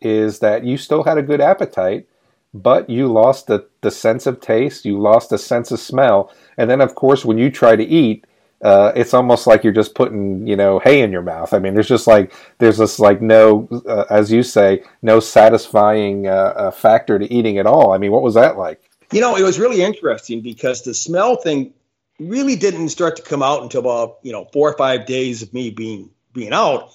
is 0.00 0.38
that 0.38 0.64
you 0.64 0.76
still 0.76 1.04
had 1.04 1.18
a 1.18 1.22
good 1.22 1.40
appetite 1.40 2.06
but 2.54 2.88
you 2.90 3.10
lost 3.10 3.46
the, 3.46 3.66
the 3.80 3.90
sense 3.90 4.26
of 4.26 4.40
taste, 4.40 4.84
you 4.84 5.00
lost 5.00 5.30
the 5.30 5.38
sense 5.38 5.70
of 5.70 5.80
smell, 5.80 6.32
and 6.56 6.70
then 6.70 6.80
of 6.80 6.94
course 6.94 7.24
when 7.24 7.38
you 7.38 7.50
try 7.50 7.76
to 7.76 7.84
eat, 7.84 8.26
uh, 8.62 8.92
it's 8.94 9.12
almost 9.12 9.46
like 9.46 9.64
you're 9.64 9.72
just 9.72 9.94
putting 9.94 10.46
you 10.46 10.54
know 10.54 10.78
hay 10.78 11.00
in 11.00 11.10
your 11.10 11.22
mouth. 11.22 11.52
I 11.52 11.58
mean, 11.58 11.74
there's 11.74 11.88
just 11.88 12.06
like 12.06 12.32
there's 12.58 12.78
this 12.78 12.98
like 12.98 13.20
no, 13.20 13.68
uh, 13.86 14.04
as 14.08 14.30
you 14.30 14.42
say, 14.42 14.84
no 15.02 15.18
satisfying 15.18 16.28
uh, 16.28 16.52
uh, 16.56 16.70
factor 16.70 17.18
to 17.18 17.32
eating 17.32 17.58
at 17.58 17.66
all. 17.66 17.92
I 17.92 17.98
mean, 17.98 18.12
what 18.12 18.22
was 18.22 18.34
that 18.34 18.56
like? 18.56 18.80
You 19.12 19.20
know, 19.20 19.36
it 19.36 19.42
was 19.42 19.58
really 19.58 19.82
interesting 19.82 20.42
because 20.42 20.82
the 20.82 20.94
smell 20.94 21.36
thing 21.36 21.74
really 22.20 22.54
didn't 22.54 22.90
start 22.90 23.16
to 23.16 23.22
come 23.22 23.42
out 23.42 23.62
until 23.62 23.80
about 23.80 24.18
you 24.22 24.32
know 24.32 24.44
four 24.52 24.70
or 24.70 24.76
five 24.76 25.06
days 25.06 25.42
of 25.42 25.52
me 25.52 25.70
being 25.70 26.10
being 26.32 26.52
out, 26.52 26.92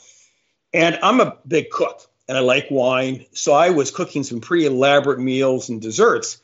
and 0.73 0.97
I'm 1.03 1.19
a 1.19 1.37
big 1.45 1.69
cook 1.69 2.01
and 2.27 2.37
I 2.37 2.41
like 2.41 2.67
wine. 2.69 3.25
So 3.33 3.53
I 3.53 3.69
was 3.69 3.91
cooking 3.91 4.23
some 4.23 4.41
pretty 4.41 4.65
elaborate 4.65 5.19
meals 5.19 5.69
and 5.69 5.81
desserts. 5.81 6.41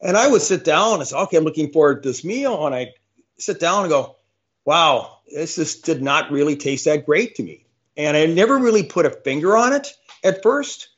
And 0.00 0.16
I 0.16 0.28
would 0.28 0.42
sit 0.42 0.64
down 0.64 0.98
and 0.98 1.06
say, 1.06 1.16
okay, 1.16 1.36
I'm 1.36 1.44
looking 1.44 1.72
forward 1.72 2.02
to 2.02 2.08
this 2.08 2.24
meal. 2.24 2.66
And 2.66 2.74
I 2.74 2.94
sit 3.38 3.60
down 3.60 3.84
and 3.84 3.90
go, 3.90 4.16
wow, 4.64 5.18
this 5.32 5.56
just 5.56 5.84
did 5.84 6.02
not 6.02 6.30
really 6.30 6.56
taste 6.56 6.84
that 6.84 7.06
great 7.06 7.36
to 7.36 7.42
me. 7.42 7.64
And 7.96 8.16
I 8.16 8.26
never 8.26 8.58
really 8.58 8.82
put 8.82 9.06
a 9.06 9.10
finger 9.10 9.56
on 9.56 9.72
it 9.72 9.94
at 10.24 10.42
first. 10.42 10.88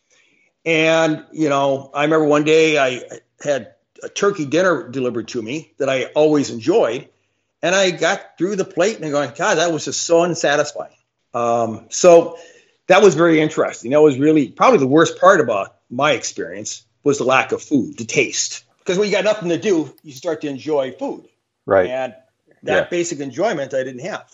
And, 0.64 1.24
you 1.32 1.48
know, 1.48 1.90
I 1.94 2.04
remember 2.04 2.26
one 2.26 2.44
day 2.44 2.78
I 2.78 3.02
had 3.42 3.74
a 4.02 4.08
turkey 4.08 4.46
dinner 4.46 4.88
delivered 4.88 5.28
to 5.28 5.42
me 5.42 5.72
that 5.78 5.88
I 5.88 6.04
always 6.06 6.50
enjoyed. 6.50 7.08
And 7.62 7.74
I 7.74 7.90
got 7.90 8.36
through 8.38 8.56
the 8.56 8.64
plate 8.64 8.96
and 8.96 9.04
I'm 9.04 9.10
going, 9.10 9.32
God, 9.36 9.56
that 9.56 9.72
was 9.72 9.86
just 9.86 10.02
so 10.02 10.22
unsatisfying. 10.22 10.96
Um, 11.32 11.86
so 11.90 12.38
that 12.86 13.02
was 13.02 13.14
very 13.14 13.40
interesting. 13.40 13.90
That 13.90 14.02
was 14.02 14.18
really 14.18 14.48
probably 14.48 14.78
the 14.78 14.86
worst 14.86 15.18
part 15.20 15.40
about 15.40 15.76
my 15.90 16.12
experience 16.12 16.84
was 17.02 17.18
the 17.18 17.24
lack 17.24 17.52
of 17.52 17.62
food, 17.62 17.96
the 17.98 18.04
taste. 18.04 18.64
Because 18.78 18.98
when 18.98 19.08
you 19.08 19.14
got 19.14 19.24
nothing 19.24 19.48
to 19.48 19.58
do, 19.58 19.94
you 20.02 20.12
start 20.12 20.40
to 20.42 20.48
enjoy 20.48 20.92
food. 20.92 21.26
Right. 21.66 21.88
And 21.88 22.14
that 22.64 22.84
yeah. 22.84 22.88
basic 22.88 23.20
enjoyment 23.20 23.72
I 23.72 23.84
didn't 23.84 24.00
have. 24.02 24.30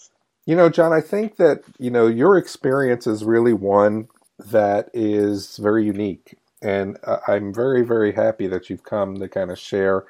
You 0.46 0.56
know, 0.56 0.68
John, 0.68 0.92
I 0.92 1.00
think 1.00 1.36
that, 1.36 1.62
you 1.78 1.90
know, 1.90 2.06
your 2.06 2.36
experience 2.36 3.06
is 3.06 3.24
really 3.24 3.52
one 3.52 4.08
that 4.38 4.88
is 4.92 5.56
very 5.58 5.84
unique. 5.84 6.36
And 6.62 6.98
uh, 7.04 7.18
I'm 7.28 7.54
very, 7.54 7.82
very 7.82 8.12
happy 8.12 8.46
that 8.48 8.68
you've 8.68 8.82
come 8.82 9.18
to 9.20 9.28
kind 9.28 9.50
of 9.50 9.58
share 9.58 10.04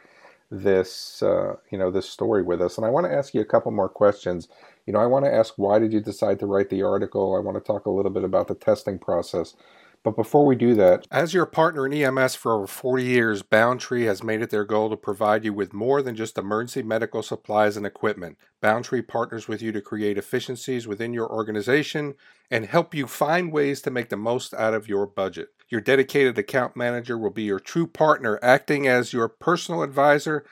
this, 0.50 1.22
uh, 1.22 1.54
you 1.70 1.78
know, 1.78 1.90
this 1.90 2.08
story 2.08 2.42
with 2.42 2.60
us. 2.60 2.76
And 2.76 2.86
I 2.86 2.90
want 2.90 3.06
to 3.06 3.12
ask 3.12 3.34
you 3.34 3.40
a 3.40 3.46
couple 3.46 3.70
more 3.70 3.88
questions. 3.88 4.48
You 4.86 4.92
know, 4.92 5.00
I 5.00 5.06
want 5.06 5.24
to 5.24 5.32
ask 5.32 5.54
why 5.56 5.78
did 5.78 5.92
you 5.92 6.00
decide 6.00 6.40
to 6.40 6.46
write 6.46 6.70
the 6.70 6.82
article? 6.82 7.36
I 7.36 7.40
want 7.40 7.56
to 7.56 7.64
talk 7.64 7.86
a 7.86 7.90
little 7.90 8.10
bit 8.10 8.24
about 8.24 8.48
the 8.48 8.54
testing 8.54 8.98
process. 8.98 9.54
But 10.02 10.16
before 10.16 10.46
we 10.46 10.56
do 10.56 10.74
that, 10.76 11.06
as 11.10 11.34
your 11.34 11.44
partner 11.44 11.86
in 11.86 11.92
EMS 11.92 12.34
for 12.34 12.54
over 12.54 12.66
40 12.66 13.04
years, 13.04 13.42
Boundtree 13.42 14.06
has 14.06 14.22
made 14.22 14.40
it 14.40 14.48
their 14.48 14.64
goal 14.64 14.88
to 14.88 14.96
provide 14.96 15.44
you 15.44 15.52
with 15.52 15.74
more 15.74 16.00
than 16.00 16.16
just 16.16 16.38
emergency 16.38 16.82
medical 16.82 17.22
supplies 17.22 17.76
and 17.76 17.84
equipment. 17.84 18.38
Boundtree 18.62 19.06
partners 19.06 19.46
with 19.46 19.60
you 19.60 19.72
to 19.72 19.82
create 19.82 20.16
efficiencies 20.16 20.88
within 20.88 21.12
your 21.12 21.30
organization 21.30 22.14
and 22.50 22.64
help 22.64 22.94
you 22.94 23.06
find 23.06 23.52
ways 23.52 23.82
to 23.82 23.90
make 23.90 24.08
the 24.08 24.16
most 24.16 24.54
out 24.54 24.72
of 24.72 24.88
your 24.88 25.06
budget. 25.06 25.48
Your 25.70 25.80
dedicated 25.80 26.36
account 26.36 26.74
manager 26.74 27.16
will 27.16 27.30
be 27.30 27.44
your 27.44 27.60
true 27.60 27.86
partner, 27.86 28.40
acting 28.42 28.88
as 28.88 29.12
your 29.12 29.28
personal 29.28 29.84
advisor 29.84 30.44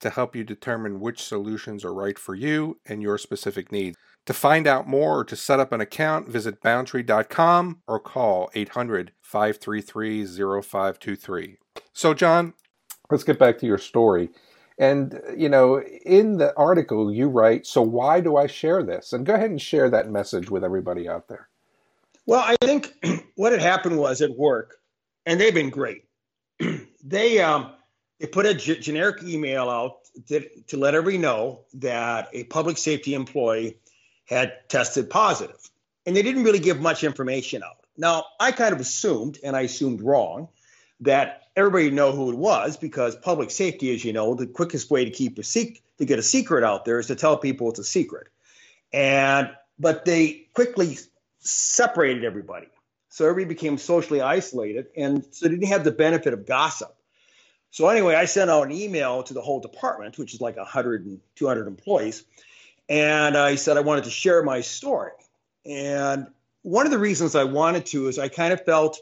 to 0.00 0.10
help 0.10 0.34
you 0.34 0.42
determine 0.42 0.98
which 0.98 1.22
solutions 1.22 1.84
are 1.84 1.94
right 1.94 2.18
for 2.18 2.34
you 2.34 2.78
and 2.84 3.00
your 3.00 3.16
specific 3.16 3.70
needs. 3.70 3.96
To 4.26 4.32
find 4.32 4.66
out 4.66 4.88
more 4.88 5.20
or 5.20 5.24
to 5.24 5.36
set 5.36 5.60
up 5.60 5.70
an 5.70 5.80
account, 5.80 6.28
visit 6.28 6.60
boundtree.com 6.60 7.82
or 7.86 8.00
call 8.00 8.50
800 8.54 9.12
533 9.20 10.26
0523. 10.26 11.56
So, 11.92 12.12
John, 12.12 12.54
let's 13.10 13.24
get 13.24 13.38
back 13.38 13.58
to 13.58 13.66
your 13.66 13.78
story. 13.78 14.30
And, 14.76 15.20
you 15.36 15.48
know, 15.48 15.80
in 15.80 16.38
the 16.38 16.52
article 16.56 17.12
you 17.12 17.28
write, 17.28 17.64
So 17.64 17.80
why 17.80 18.20
do 18.20 18.36
I 18.36 18.48
share 18.48 18.82
this? 18.82 19.12
And 19.12 19.24
go 19.24 19.34
ahead 19.34 19.50
and 19.50 19.62
share 19.62 19.88
that 19.90 20.10
message 20.10 20.50
with 20.50 20.64
everybody 20.64 21.08
out 21.08 21.28
there. 21.28 21.48
Well, 22.26 22.40
I 22.40 22.56
think 22.64 22.92
what 23.34 23.52
had 23.52 23.60
happened 23.60 23.98
was 23.98 24.22
at 24.22 24.36
work, 24.36 24.76
and 25.26 25.40
they've 25.40 25.54
been 25.54 25.70
great. 25.70 26.04
they, 27.04 27.40
um, 27.40 27.72
they 28.20 28.26
put 28.26 28.46
a 28.46 28.54
g- 28.54 28.78
generic 28.78 29.22
email 29.22 29.68
out 29.68 29.98
to, 30.28 30.48
to 30.68 30.76
let 30.76 30.94
everybody 30.94 31.18
know 31.18 31.64
that 31.74 32.28
a 32.32 32.44
public 32.44 32.78
safety 32.78 33.14
employee 33.14 33.78
had 34.26 34.68
tested. 34.68 35.12
And 35.12 36.16
they 36.16 36.22
didn't 36.22 36.44
really 36.44 36.58
give 36.58 36.80
much 36.80 37.04
information 37.04 37.62
out. 37.62 37.84
Now, 37.96 38.24
I 38.40 38.52
kind 38.52 38.74
of 38.74 38.80
assumed, 38.80 39.38
and 39.44 39.56
I 39.56 39.62
assumed 39.62 40.02
wrong, 40.02 40.48
that 41.00 41.42
everybody 41.56 41.90
know 41.90 42.12
who 42.12 42.30
it 42.30 42.36
was 42.36 42.76
because 42.76 43.16
public 43.16 43.50
safety, 43.50 43.94
as 43.94 44.04
you 44.04 44.12
know, 44.12 44.34
the 44.34 44.46
quickest 44.46 44.90
way 44.90 45.04
to 45.04 45.10
keep 45.10 45.38
a 45.38 45.42
secret 45.42 45.80
to 45.98 46.04
get 46.04 46.18
a 46.18 46.22
secret 46.22 46.64
out 46.64 46.84
there 46.84 46.98
is 46.98 47.06
to 47.06 47.14
tell 47.14 47.36
people 47.36 47.70
it's 47.70 47.78
a 47.78 47.84
secret. 47.84 48.28
And 48.92 49.50
but 49.78 50.04
they 50.04 50.48
quickly 50.54 50.98
separated 51.44 52.24
everybody. 52.24 52.66
So 53.08 53.28
everybody 53.28 53.54
became 53.54 53.78
socially 53.78 54.20
isolated 54.20 54.86
and 54.96 55.24
so 55.30 55.48
didn't 55.48 55.68
have 55.68 55.84
the 55.84 55.92
benefit 55.92 56.32
of 56.32 56.46
gossip. 56.46 56.94
So 57.70 57.88
anyway, 57.88 58.14
I 58.14 58.24
sent 58.24 58.50
out 58.50 58.66
an 58.66 58.72
email 58.72 59.22
to 59.24 59.34
the 59.34 59.40
whole 59.40 59.60
department, 59.60 60.18
which 60.18 60.34
is 60.34 60.40
like 60.40 60.56
100 60.56 61.06
and 61.06 61.20
200 61.36 61.66
employees, 61.66 62.24
and 62.88 63.36
I 63.36 63.56
said 63.56 63.76
I 63.76 63.80
wanted 63.80 64.04
to 64.04 64.10
share 64.10 64.42
my 64.42 64.60
story. 64.60 65.12
And 65.66 66.28
one 66.62 66.86
of 66.86 66.92
the 66.92 66.98
reasons 66.98 67.34
I 67.34 67.44
wanted 67.44 67.86
to 67.86 68.08
is 68.08 68.18
I 68.18 68.28
kind 68.28 68.52
of 68.52 68.64
felt 68.64 69.00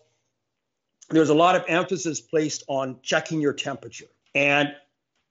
there's 1.11 1.29
a 1.29 1.35
lot 1.35 1.57
of 1.57 1.65
emphasis 1.69 2.21
placed 2.21 2.65
on 2.67 2.97
checking 3.03 3.41
your 3.41 3.53
temperature. 3.53 4.07
And 4.35 4.75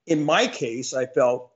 in 0.06 0.24
my 0.24 0.48
case, 0.48 0.94
I 0.94 1.06
felt 1.08 1.52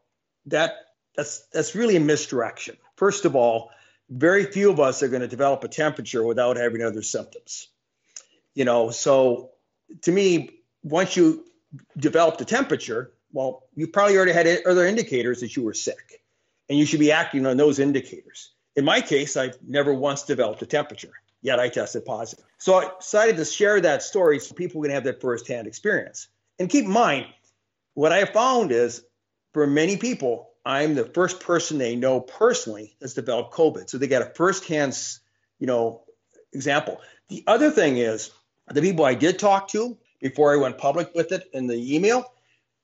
that 0.48 0.74
that's 1.16 1.46
that's 1.54 1.76
really 1.76 1.96
a 1.96 2.00
misdirection. 2.00 2.78
First 2.96 3.26
of 3.26 3.36
all, 3.36 3.70
very 4.10 4.46
few 4.46 4.70
of 4.70 4.80
us 4.80 5.02
are 5.04 5.08
going 5.08 5.22
to 5.22 5.28
develop 5.28 5.64
a 5.64 5.68
temperature 5.68 6.24
without 6.24 6.58
having 6.58 6.82
other 6.84 7.02
symptoms. 7.02 7.70
You 8.54 8.66
know, 8.66 8.92
so 8.92 9.52
to 10.02 10.12
me, 10.12 10.60
once 10.84 11.16
you 11.18 11.46
develop 11.98 12.38
the 12.38 12.46
temperature, 12.46 13.12
well, 13.34 13.64
you 13.76 13.88
probably 13.88 14.16
already 14.16 14.32
had 14.32 14.48
other 14.66 14.86
indicators 14.86 15.42
that 15.42 15.56
you 15.56 15.64
were 15.64 15.74
sick 15.74 16.22
and 16.70 16.78
you 16.80 16.86
should 16.86 17.00
be 17.00 17.12
acting 17.12 17.46
on 17.46 17.58
those 17.58 17.80
indicators. 17.80 18.52
In 18.76 18.86
my 18.86 19.02
case, 19.02 19.38
I've 19.38 19.58
never 19.62 19.94
once 19.94 20.24
developed 20.24 20.62
a 20.62 20.66
temperature, 20.66 21.12
yet 21.42 21.60
I 21.60 21.70
tested 21.70 22.06
positive. 22.06 22.46
So 22.58 22.76
I 22.76 22.92
decided 23.00 23.38
to 23.38 23.46
share 23.46 23.82
that 23.82 24.04
story 24.04 24.40
so 24.40 24.54
people 24.54 24.82
can 24.82 24.92
have 24.92 25.04
that 25.06 25.22
firsthand 25.22 25.68
experience. 25.68 26.28
And 26.60 26.70
keep 26.70 26.86
in 26.86 26.92
mind, 26.92 27.28
what 27.94 28.12
I 28.12 28.26
found 28.26 28.72
is 28.72 29.04
for 29.54 29.68
many 29.68 29.98
people, 29.98 30.52
I'm 30.66 30.96
the 30.96 31.06
first 31.06 31.40
person 31.40 31.78
they 31.78 31.96
know 31.96 32.20
personally 32.20 32.96
that's 33.00 33.14
developed 33.14 33.54
COVID. 33.54 33.90
So 33.90 33.98
they 33.98 34.08
got 34.08 34.24
a 34.24 34.34
firsthand, 34.34 34.98
you 35.60 35.68
know, 35.68 36.02
example. 36.54 37.00
The 37.30 37.44
other 37.48 37.70
thing 37.70 37.98
is 37.98 38.32
the 38.68 38.82
people 38.82 39.06
I 39.06 39.14
did 39.14 39.38
talk 39.38 39.68
to 39.70 39.98
before 40.20 40.54
I 40.54 40.58
went 40.58 40.78
public 40.78 41.14
with 41.14 41.32
it 41.32 41.50
in 41.54 41.68
the 41.68 41.96
email, 41.96 42.34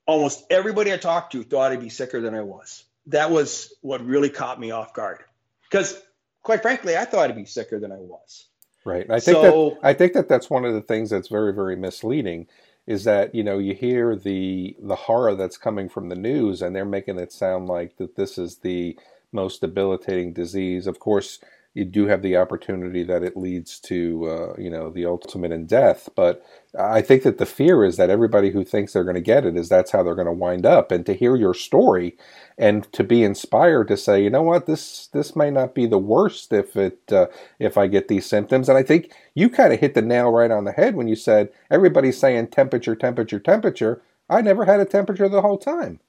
almost 0.05 0.45
everybody 0.49 0.93
I 0.93 0.97
talked 0.97 1.31
to 1.31 1.43
thought 1.43 1.71
I'd 1.71 1.79
be 1.79 1.89
sicker 1.89 2.21
than 2.21 2.35
I 2.35 2.41
was 2.41 2.83
that 3.07 3.31
was 3.31 3.73
what 3.81 4.05
really 4.05 4.29
caught 4.29 4.59
me 4.59 4.71
off 4.71 4.93
guard. 4.93 5.19
Because 5.63 6.01
quite 6.43 6.61
frankly, 6.61 6.97
I 6.97 7.05
thought 7.05 7.29
I'd 7.29 7.35
be 7.35 7.45
sicker 7.45 7.79
than 7.79 7.91
I 7.91 7.97
was. 7.97 8.47
Right. 8.83 9.09
I 9.09 9.19
think 9.19 9.37
so, 9.37 9.69
that 9.69 9.87
I 9.87 9.93
think 9.93 10.13
that 10.13 10.27
that's 10.27 10.49
one 10.49 10.65
of 10.65 10.73
the 10.73 10.81
things 10.81 11.09
that's 11.09 11.27
very 11.27 11.53
very 11.53 11.75
misleading 11.75 12.47
is 12.91 13.05
that 13.05 13.33
you 13.33 13.43
know 13.43 13.57
you 13.57 13.73
hear 13.73 14.15
the 14.17 14.75
the 14.81 14.95
horror 14.95 15.33
that's 15.33 15.57
coming 15.57 15.87
from 15.87 16.09
the 16.09 16.15
news 16.15 16.61
and 16.61 16.75
they're 16.75 16.85
making 16.85 17.17
it 17.17 17.31
sound 17.31 17.67
like 17.67 17.95
that 17.97 18.17
this 18.17 18.37
is 18.37 18.57
the 18.57 18.97
most 19.31 19.61
debilitating 19.61 20.33
disease. 20.33 20.87
Of 20.87 20.99
course, 20.99 21.39
you 21.73 21.85
do 21.85 22.07
have 22.07 22.21
the 22.21 22.35
opportunity 22.35 23.03
that 23.03 23.23
it 23.23 23.37
leads 23.37 23.79
to 23.79 24.27
uh, 24.27 24.53
you 24.57 24.69
know 24.69 24.89
the 24.89 25.05
ultimate 25.05 25.51
in 25.51 25.65
death. 25.65 26.09
But 26.15 26.43
i 26.79 27.01
think 27.01 27.23
that 27.23 27.37
the 27.37 27.45
fear 27.45 27.83
is 27.83 27.97
that 27.97 28.09
everybody 28.09 28.49
who 28.51 28.63
thinks 28.63 28.93
they're 28.93 29.03
going 29.03 29.15
to 29.15 29.21
get 29.21 29.45
it 29.45 29.57
is 29.57 29.67
that's 29.67 29.91
how 29.91 30.03
they're 30.03 30.15
going 30.15 30.25
to 30.25 30.31
wind 30.33 30.65
up. 30.65 30.91
And 30.91 31.05
to 31.05 31.13
hear 31.13 31.35
your 31.35 31.53
story 31.53 32.17
and 32.57 32.91
to 32.93 33.03
be 33.03 33.23
inspired 33.23 33.87
to 33.89 33.97
say 33.97 34.23
you 34.23 34.29
know 34.29 34.43
what? 34.43 34.65
This 34.65 35.07
this 35.07 35.35
may 35.35 35.51
not 35.51 35.75
be 35.75 35.85
the 35.85 35.97
worst 35.97 36.53
if 36.53 36.75
it 36.75 36.99
uh, 37.11 37.27
if 37.59 37.77
i 37.77 37.87
get 37.87 38.07
these 38.07 38.25
symptoms. 38.25 38.69
And 38.69 38.77
i 38.77 38.83
think 38.83 39.13
you 39.35 39.49
kind 39.49 39.73
of 39.73 39.79
hit 39.79 39.93
the 39.93 40.01
nail 40.01 40.31
right 40.31 40.51
on 40.51 40.65
the 40.65 40.71
head 40.73 40.95
when 40.95 41.07
you 41.07 41.15
said 41.15 41.49
everybody's 41.69 42.19
saying 42.19 42.47
temperature 42.47 42.95
temperature 42.95 43.39
temperature. 43.39 44.01
I 44.29 44.41
never 44.41 44.63
had 44.65 44.79
a 44.79 44.85
temperature 44.85 45.27
the 45.27 45.41
whole 45.41 45.57
time 45.57 45.99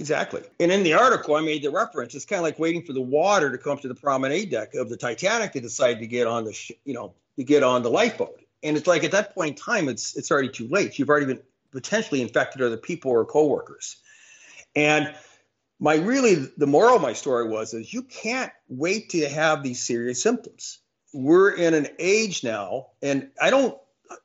Exactly. 0.00 0.40
And 0.58 0.72
in 0.72 0.82
the 0.82 0.94
article, 0.94 1.34
I 1.34 1.42
made 1.42 1.62
the 1.62 1.70
reference. 1.70 2.14
It's 2.14 2.24
kind 2.24 2.38
of 2.38 2.44
like 2.44 2.58
waiting 2.58 2.82
for 2.82 2.94
the 2.94 3.02
water 3.02 3.52
to 3.52 3.58
come 3.58 3.76
to 3.80 3.86
the 3.86 3.94
promenade 3.94 4.50
deck 4.50 4.74
of 4.74 4.88
the 4.88 4.96
Titanic 4.96 5.52
to 5.52 5.60
decide 5.60 5.98
to 5.98 6.06
get 6.06 6.26
on 6.26 6.44
the, 6.44 6.54
sh- 6.54 6.72
you 6.86 6.94
know, 6.94 7.12
to 7.36 7.44
get 7.44 7.62
on 7.62 7.82
the 7.82 7.90
lifeboat. 7.90 8.40
And 8.62 8.78
it's 8.78 8.86
like 8.86 9.04
at 9.04 9.12
that 9.12 9.34
point 9.34 9.58
in 9.58 9.62
time, 9.62 9.90
it's 9.90 10.16
it's 10.16 10.30
already 10.30 10.48
too 10.48 10.66
late. 10.68 10.98
You've 10.98 11.10
already 11.10 11.26
been 11.26 11.42
potentially 11.70 12.22
infected 12.22 12.62
other 12.62 12.78
people 12.78 13.10
or 13.10 13.26
coworkers. 13.26 13.96
And 14.74 15.14
my 15.80 15.96
really 15.96 16.34
the 16.56 16.66
moral 16.66 16.96
of 16.96 17.02
my 17.02 17.12
story 17.12 17.46
was 17.46 17.74
is 17.74 17.92
you 17.92 18.02
can't 18.02 18.52
wait 18.70 19.10
to 19.10 19.28
have 19.28 19.62
these 19.62 19.82
serious 19.82 20.22
symptoms. 20.22 20.78
We're 21.12 21.50
in 21.50 21.74
an 21.74 21.88
age 21.98 22.42
now, 22.42 22.86
and 23.02 23.28
I 23.38 23.50
don't, 23.50 23.76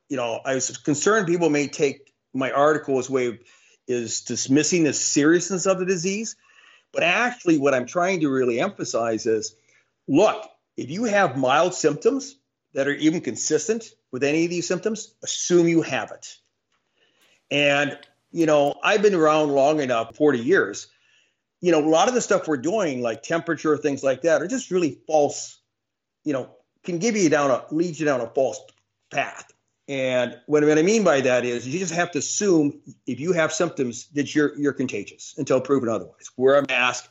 you 0.08 0.16
know, 0.16 0.40
I 0.42 0.54
was 0.54 0.74
concerned 0.78 1.26
people 1.26 1.50
may 1.50 1.68
take 1.68 2.14
my 2.32 2.50
article 2.50 2.98
as 2.98 3.10
way 3.10 3.26
of 3.26 3.38
is 3.86 4.22
dismissing 4.22 4.84
the 4.84 4.92
seriousness 4.92 5.66
of 5.66 5.78
the 5.78 5.86
disease. 5.86 6.36
But 6.92 7.02
actually, 7.02 7.58
what 7.58 7.74
I'm 7.74 7.86
trying 7.86 8.20
to 8.20 8.30
really 8.30 8.60
emphasize 8.60 9.26
is 9.26 9.54
look, 10.08 10.48
if 10.76 10.90
you 10.90 11.04
have 11.04 11.36
mild 11.36 11.74
symptoms 11.74 12.36
that 12.74 12.86
are 12.86 12.94
even 12.94 13.20
consistent 13.20 13.84
with 14.12 14.22
any 14.22 14.44
of 14.44 14.50
these 14.50 14.68
symptoms, 14.68 15.14
assume 15.22 15.68
you 15.68 15.82
have 15.82 16.10
it. 16.10 16.36
And, 17.50 17.98
you 18.32 18.46
know, 18.46 18.74
I've 18.82 19.02
been 19.02 19.14
around 19.14 19.50
long 19.50 19.80
enough 19.80 20.16
40 20.16 20.38
years. 20.38 20.88
You 21.60 21.72
know, 21.72 21.80
a 21.80 21.88
lot 21.88 22.08
of 22.08 22.14
the 22.14 22.20
stuff 22.20 22.46
we're 22.46 22.58
doing, 22.58 23.00
like 23.00 23.22
temperature, 23.22 23.76
things 23.76 24.04
like 24.04 24.22
that, 24.22 24.42
are 24.42 24.46
just 24.46 24.70
really 24.70 24.98
false, 25.06 25.58
you 26.24 26.32
know, 26.32 26.50
can 26.84 26.98
give 26.98 27.16
you 27.16 27.28
down 27.28 27.50
a 27.50 27.64
lead 27.70 27.98
you 27.98 28.04
down 28.06 28.20
a 28.20 28.28
false 28.28 28.60
path. 29.10 29.52
And 29.88 30.36
what, 30.46 30.64
what 30.64 30.78
I 30.78 30.82
mean 30.82 31.04
by 31.04 31.20
that 31.20 31.44
is 31.44 31.66
you 31.66 31.78
just 31.78 31.94
have 31.94 32.10
to 32.12 32.18
assume 32.18 32.80
if 33.06 33.20
you 33.20 33.32
have 33.32 33.52
symptoms 33.52 34.08
that 34.14 34.34
you're 34.34 34.56
you're 34.58 34.72
contagious 34.72 35.34
until 35.38 35.60
proven 35.60 35.88
otherwise. 35.88 36.30
Wear 36.36 36.58
a 36.58 36.66
mask, 36.66 37.08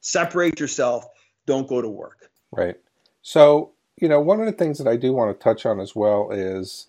separate 0.00 0.60
yourself, 0.60 1.04
don't 1.46 1.66
go 1.66 1.82
to 1.82 1.88
work. 1.88 2.30
Right. 2.52 2.76
So, 3.22 3.72
you 4.00 4.08
know, 4.08 4.20
one 4.20 4.40
of 4.40 4.46
the 4.46 4.52
things 4.52 4.78
that 4.78 4.86
I 4.86 4.96
do 4.96 5.12
want 5.12 5.38
to 5.38 5.42
touch 5.42 5.66
on 5.66 5.80
as 5.80 5.96
well 5.96 6.30
is 6.30 6.86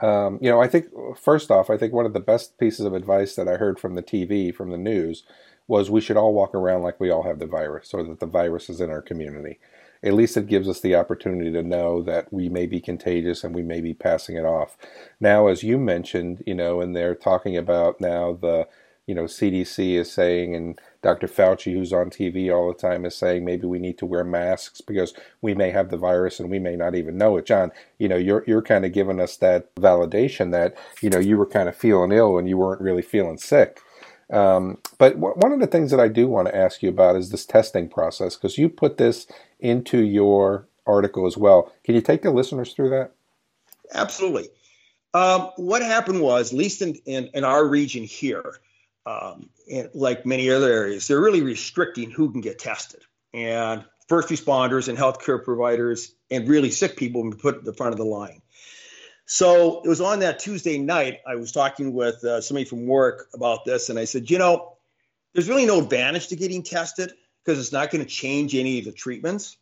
um, 0.00 0.38
you 0.42 0.50
know, 0.50 0.60
I 0.60 0.68
think 0.68 0.86
first 1.16 1.50
off, 1.50 1.70
I 1.70 1.78
think 1.78 1.92
one 1.92 2.04
of 2.04 2.12
the 2.12 2.20
best 2.20 2.58
pieces 2.58 2.84
of 2.84 2.92
advice 2.92 3.34
that 3.36 3.48
I 3.48 3.56
heard 3.56 3.78
from 3.78 3.94
the 3.94 4.02
TV, 4.02 4.54
from 4.54 4.70
the 4.70 4.76
news, 4.76 5.22
was 5.68 5.90
we 5.90 6.00
should 6.00 6.16
all 6.16 6.34
walk 6.34 6.54
around 6.54 6.82
like 6.82 7.00
we 7.00 7.10
all 7.10 7.22
have 7.22 7.38
the 7.38 7.46
virus 7.46 7.94
or 7.94 8.02
that 8.02 8.20
the 8.20 8.26
virus 8.26 8.68
is 8.68 8.80
in 8.80 8.90
our 8.90 9.02
community 9.02 9.58
at 10.02 10.14
least 10.14 10.36
it 10.36 10.46
gives 10.46 10.68
us 10.68 10.80
the 10.80 10.94
opportunity 10.94 11.52
to 11.52 11.62
know 11.62 12.02
that 12.02 12.32
we 12.32 12.48
may 12.48 12.66
be 12.66 12.80
contagious 12.80 13.44
and 13.44 13.54
we 13.54 13.62
may 13.62 13.80
be 13.80 13.94
passing 13.94 14.36
it 14.36 14.44
off. 14.44 14.76
Now, 15.20 15.48
as 15.48 15.62
you 15.62 15.78
mentioned, 15.78 16.42
you 16.46 16.54
know, 16.54 16.80
and 16.80 16.94
they're 16.94 17.14
talking 17.14 17.56
about 17.56 18.00
now 18.00 18.34
the 18.34 18.68
you 19.06 19.14
know 19.14 19.24
CDC 19.24 19.94
is 19.94 20.10
saying 20.10 20.54
and 20.54 20.80
Dr. 21.02 21.28
Fauci, 21.28 21.72
who's 21.72 21.92
on 21.92 22.10
TV 22.10 22.52
all 22.52 22.66
the 22.66 22.74
time, 22.74 23.04
is 23.04 23.14
saying 23.14 23.44
maybe 23.44 23.64
we 23.66 23.78
need 23.78 23.96
to 23.98 24.06
wear 24.06 24.24
masks 24.24 24.80
because 24.80 25.14
we 25.40 25.54
may 25.54 25.70
have 25.70 25.90
the 25.90 25.96
virus 25.96 26.40
and 26.40 26.50
we 26.50 26.58
may 26.58 26.74
not 26.74 26.96
even 26.96 27.16
know 27.16 27.36
it. 27.36 27.46
John, 27.46 27.70
you 27.98 28.08
know, 28.08 28.16
you're 28.16 28.42
you're 28.46 28.62
kind 28.62 28.84
of 28.84 28.92
giving 28.92 29.20
us 29.20 29.36
that 29.36 29.72
validation 29.76 30.50
that 30.50 30.76
you 31.00 31.10
know 31.10 31.20
you 31.20 31.36
were 31.36 31.46
kind 31.46 31.68
of 31.68 31.76
feeling 31.76 32.10
ill 32.10 32.38
and 32.38 32.48
you 32.48 32.56
weren't 32.58 32.80
really 32.80 33.02
feeling 33.02 33.38
sick. 33.38 33.80
Um, 34.32 34.78
but 34.98 35.14
w- 35.14 35.34
one 35.36 35.52
of 35.52 35.60
the 35.60 35.66
things 35.66 35.90
that 35.90 36.00
I 36.00 36.08
do 36.08 36.26
want 36.26 36.48
to 36.48 36.56
ask 36.56 36.82
you 36.82 36.88
about 36.88 37.16
is 37.16 37.30
this 37.30 37.46
testing 37.46 37.88
process 37.88 38.36
because 38.36 38.58
you 38.58 38.68
put 38.68 38.96
this 38.96 39.26
into 39.60 40.02
your 40.02 40.66
article 40.86 41.26
as 41.26 41.36
well. 41.36 41.72
Can 41.84 41.94
you 41.94 42.00
take 42.00 42.22
the 42.22 42.30
listeners 42.30 42.72
through 42.72 42.90
that? 42.90 43.12
Absolutely. 43.92 44.48
Um, 45.14 45.50
what 45.56 45.82
happened 45.82 46.20
was, 46.20 46.52
at 46.52 46.58
least 46.58 46.82
in, 46.82 46.94
in, 47.06 47.30
in 47.32 47.44
our 47.44 47.66
region 47.66 48.04
here, 48.04 48.60
um, 49.06 49.48
and 49.70 49.88
like 49.94 50.26
many 50.26 50.50
other 50.50 50.70
areas, 50.70 51.06
they're 51.06 51.20
really 51.20 51.42
restricting 51.42 52.10
who 52.10 52.30
can 52.32 52.40
get 52.40 52.58
tested. 52.58 53.02
And 53.32 53.84
first 54.08 54.28
responders 54.28 54.88
and 54.88 54.98
healthcare 54.98 55.42
providers 55.42 56.12
and 56.30 56.48
really 56.48 56.70
sick 56.70 56.96
people 56.96 57.24
have 57.24 57.38
put 57.38 57.56
at 57.56 57.64
the 57.64 57.72
front 57.72 57.92
of 57.92 57.98
the 57.98 58.04
line. 58.04 58.42
So 59.26 59.82
it 59.82 59.88
was 59.88 60.00
on 60.00 60.20
that 60.20 60.38
Tuesday 60.38 60.78
night. 60.78 61.20
I 61.26 61.34
was 61.34 61.50
talking 61.50 61.92
with 61.92 62.22
uh, 62.24 62.40
somebody 62.40 62.64
from 62.64 62.86
work 62.86 63.28
about 63.34 63.64
this, 63.64 63.88
and 63.90 63.98
I 63.98 64.04
said, 64.04 64.30
you 64.30 64.38
know, 64.38 64.76
there's 65.32 65.48
really 65.48 65.66
no 65.66 65.80
advantage 65.80 66.28
to 66.28 66.36
getting 66.36 66.62
tested 66.62 67.12
because 67.44 67.58
it's 67.58 67.72
not 67.72 67.90
going 67.90 68.04
to 68.04 68.10
change 68.10 68.54
any 68.54 68.78
of 68.78 68.84
the 68.84 68.92
treatments. 68.92 69.56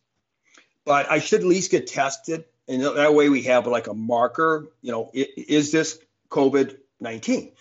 But 0.84 1.10
I 1.10 1.18
should 1.18 1.40
at 1.40 1.46
least 1.46 1.70
get 1.70 1.86
tested, 1.86 2.44
and 2.68 2.82
that 2.82 3.14
way 3.14 3.30
we 3.30 3.42
have 3.42 3.66
like 3.66 3.86
a 3.86 3.94
marker. 3.94 4.68
You 4.82 4.92
know, 4.92 5.10
is 5.14 5.72
this 5.72 5.98
COVID 6.28 6.76
19? 7.00 7.52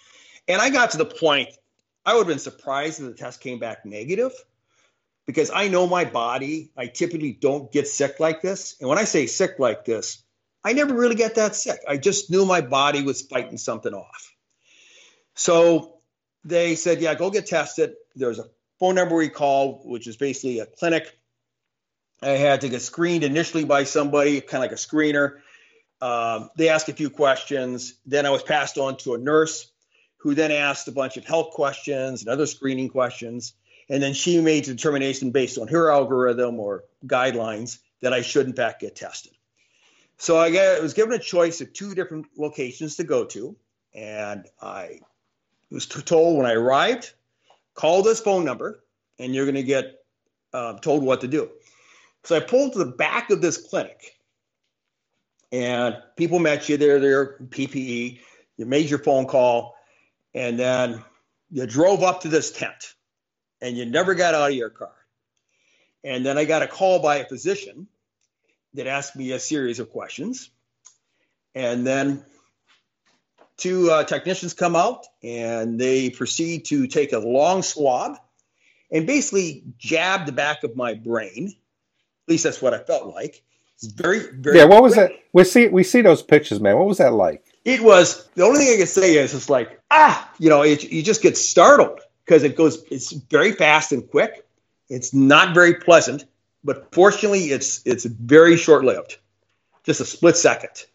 And 0.50 0.62
I 0.62 0.70
got 0.70 0.92
to 0.92 0.98
the 0.98 1.06
point 1.06 1.50
I 2.06 2.14
would 2.14 2.22
have 2.22 2.28
been 2.28 2.40
surprised 2.40 3.00
if 3.00 3.08
the 3.08 3.14
test 3.14 3.40
came 3.40 3.60
back 3.60 3.86
negative 3.86 4.34
because 5.26 5.52
I 5.54 5.70
know 5.70 5.88
my 5.88 6.04
body. 6.04 6.72
I 6.76 6.88
typically 6.88 7.32
don't 7.32 7.72
get 7.72 7.88
sick 7.88 8.20
like 8.20 8.42
this. 8.42 8.76
And 8.80 8.90
when 8.90 8.98
I 8.98 9.06
say 9.06 9.26
sick 9.26 9.58
like 9.58 9.86
this, 9.86 10.23
I 10.64 10.74
never 10.74 10.94
really 10.94 11.16
get 11.16 11.36
that 11.36 11.56
sick. 11.56 11.80
I 11.88 11.98
just 11.98 12.32
knew 12.32 12.46
my 12.46 12.62
body 12.62 13.04
was 13.04 13.22
fighting 13.22 13.58
something 13.58 13.94
off. 13.94 14.34
So 15.36 15.98
they 16.46 16.76
said, 16.76 17.02
yeah, 17.02 17.16
go 17.16 17.30
get 17.32 17.48
tested. 17.48 17.96
There's 18.16 18.40
a 18.40 18.46
phone 18.80 18.96
number 18.96 19.16
we 19.16 19.30
call, 19.30 19.82
which 19.84 20.08
is 20.08 20.16
basically 20.18 20.60
a 20.60 20.66
clinic. 20.66 21.18
I 22.22 22.32
had 22.32 22.62
to 22.62 22.70
get 22.70 22.82
screened 22.82 23.24
initially 23.24 23.66
by 23.66 23.84
somebody, 23.84 24.40
kind 24.40 24.64
of 24.64 24.70
like 24.70 24.72
a 24.72 24.82
screener. 24.82 25.40
Um, 26.02 26.50
they 26.56 26.70
asked 26.70 26.90
a 26.90 26.94
few 26.94 27.10
questions. 27.10 27.96
Then 28.06 28.26
I 28.26 28.30
was 28.30 28.44
passed 28.44 28.78
on 28.78 28.98
to 28.98 29.16
a 29.16 29.18
nurse 29.18 29.72
who 30.18 30.36
then 30.36 30.52
asked 30.52 30.88
a 30.88 30.92
bunch 30.92 31.18
of 31.18 31.26
health 31.26 31.52
questions 31.52 32.22
and 32.22 32.30
other 32.30 32.46
screening 32.46 32.88
questions. 32.88 33.54
And 33.90 34.02
then 34.02 34.14
she 34.14 34.40
made 34.40 34.64
a 34.64 34.74
determination 34.74 35.32
based 35.32 35.58
on 35.58 35.68
her 35.68 35.92
algorithm 35.92 36.60
or 36.60 36.86
guidelines 37.06 37.80
that 38.02 38.14
I 38.14 38.22
should, 38.22 38.48
in 38.48 38.54
fact, 38.54 38.82
get 38.82 38.96
tested. 38.96 39.34
So 40.18 40.38
I, 40.38 40.52
got, 40.52 40.78
I 40.78 40.80
was 40.80 40.94
given 40.94 41.14
a 41.14 41.20
choice 41.20 41.62
of 41.62 41.74
two 41.74 41.96
different 41.96 42.28
locations 42.38 42.96
to 42.98 43.04
go 43.04 43.26
to. 43.26 43.56
And 43.94 44.46
I 44.62 45.00
was 45.70 45.86
told 45.86 46.38
when 46.38 46.46
I 46.46 46.54
arrived, 46.54 47.14
call 47.74 48.04
this 48.04 48.20
phone 48.20 48.46
number 48.46 48.84
and 49.20 49.34
you're 49.34 49.46
going 49.46 49.56
to 49.56 49.64
get 49.64 50.04
uh, 50.54 50.78
told 50.80 51.04
what 51.04 51.22
to 51.22 51.28
do. 51.28 51.50
So 52.24 52.36
I 52.36 52.40
pulled 52.40 52.74
to 52.74 52.80
the 52.80 52.86
back 52.86 53.30
of 53.32 53.42
this 53.42 53.58
clinic 53.58 54.18
and 55.52 55.98
people 56.16 56.40
met 56.40 56.70
you 56.70 56.78
there, 56.78 57.00
there, 57.00 57.38
PPE. 57.50 58.20
You 58.58 58.66
made 58.66 58.90
your 58.90 59.00
phone 59.00 59.26
call 59.26 59.76
and 60.34 60.58
then 60.58 61.04
you 61.52 61.66
drove 61.66 62.02
up 62.02 62.22
to 62.22 62.28
this 62.28 62.52
tent 62.52 62.96
and 63.62 63.78
you 63.78 63.86
never 63.86 64.16
got 64.16 64.34
out 64.34 64.52
of 64.52 64.56
your 64.56 64.70
car. 64.70 64.94
And 66.04 66.26
then 66.26 66.38
I 66.38 66.46
got 66.46 66.64
a 66.64 66.68
call 66.68 67.00
by 67.00 67.18
a 67.18 67.26
physician 67.26 67.88
that 68.74 68.88
asked 68.88 69.16
me 69.16 69.32
a 69.32 69.40
series 69.40 69.80
of 69.80 69.90
questions. 69.90 70.50
And 71.56 71.86
then 71.86 72.26
two 73.58 73.92
uh, 73.92 74.04
technicians 74.04 74.54
come 74.54 74.76
out 74.76 75.06
and 75.22 75.80
they 75.80 76.10
proceed 76.10 76.66
to 76.66 76.88
take 76.88 77.14
a 77.14 77.20
long 77.20 77.62
swab 77.62 78.18
and 78.92 79.06
basically 79.06 79.64
jab 79.78 80.26
the 80.26 80.32
back 80.32 80.64
of 80.64 80.76
my 80.76 80.94
brain. 80.94 81.48
At 81.48 82.32
least 82.32 82.44
that's 82.46 82.62
what 82.62 82.74
I 82.74 82.80
felt 82.80 83.14
like. 83.14 83.44
It's 83.76 83.86
very, 83.92 84.20
very. 84.32 84.58
Yeah, 84.58 84.66
what 84.66 84.82
was 84.82 84.94
quick. 84.94 85.12
that? 85.12 85.20
We 85.34 85.44
see 85.44 85.68
we 85.68 85.84
see 85.84 86.02
those 86.02 86.22
pictures, 86.22 86.60
man. 86.60 86.78
What 86.78 86.88
was 86.88 87.00
that 87.00 87.14
like? 87.14 87.44
it 87.66 87.82
was 87.82 88.28
the 88.36 88.44
only 88.44 88.60
thing 88.60 88.74
I 88.74 88.78
can 88.78 88.88
say 88.88 89.16
is 89.16 89.34
it's 89.34 89.50
like 89.50 89.80
ah, 89.92 90.30
you 90.40 90.50
know, 90.50 90.64
it, 90.64 90.84
you 90.84 91.04
just 91.04 91.22
get 91.22 91.38
startled 91.38 92.00
because 92.26 92.44
it 92.44 92.56
goes. 92.56 92.84
It's 92.92 93.12
very 93.12 93.52
fast 93.52 93.92
and 93.92 94.10
quick. 94.10 94.46
It's 94.90 95.14
not 95.14 95.54
very 95.54 95.76
pleasant, 95.76 96.26
but 96.64 96.94
fortunately, 96.94 97.52
it's 97.52 97.82
it's 97.86 98.06
very 98.06 98.58
short 98.58 98.84
lived, 98.84 99.18
just 99.84 100.02
a 100.02 100.06
split 100.06 100.38
second. 100.38 100.86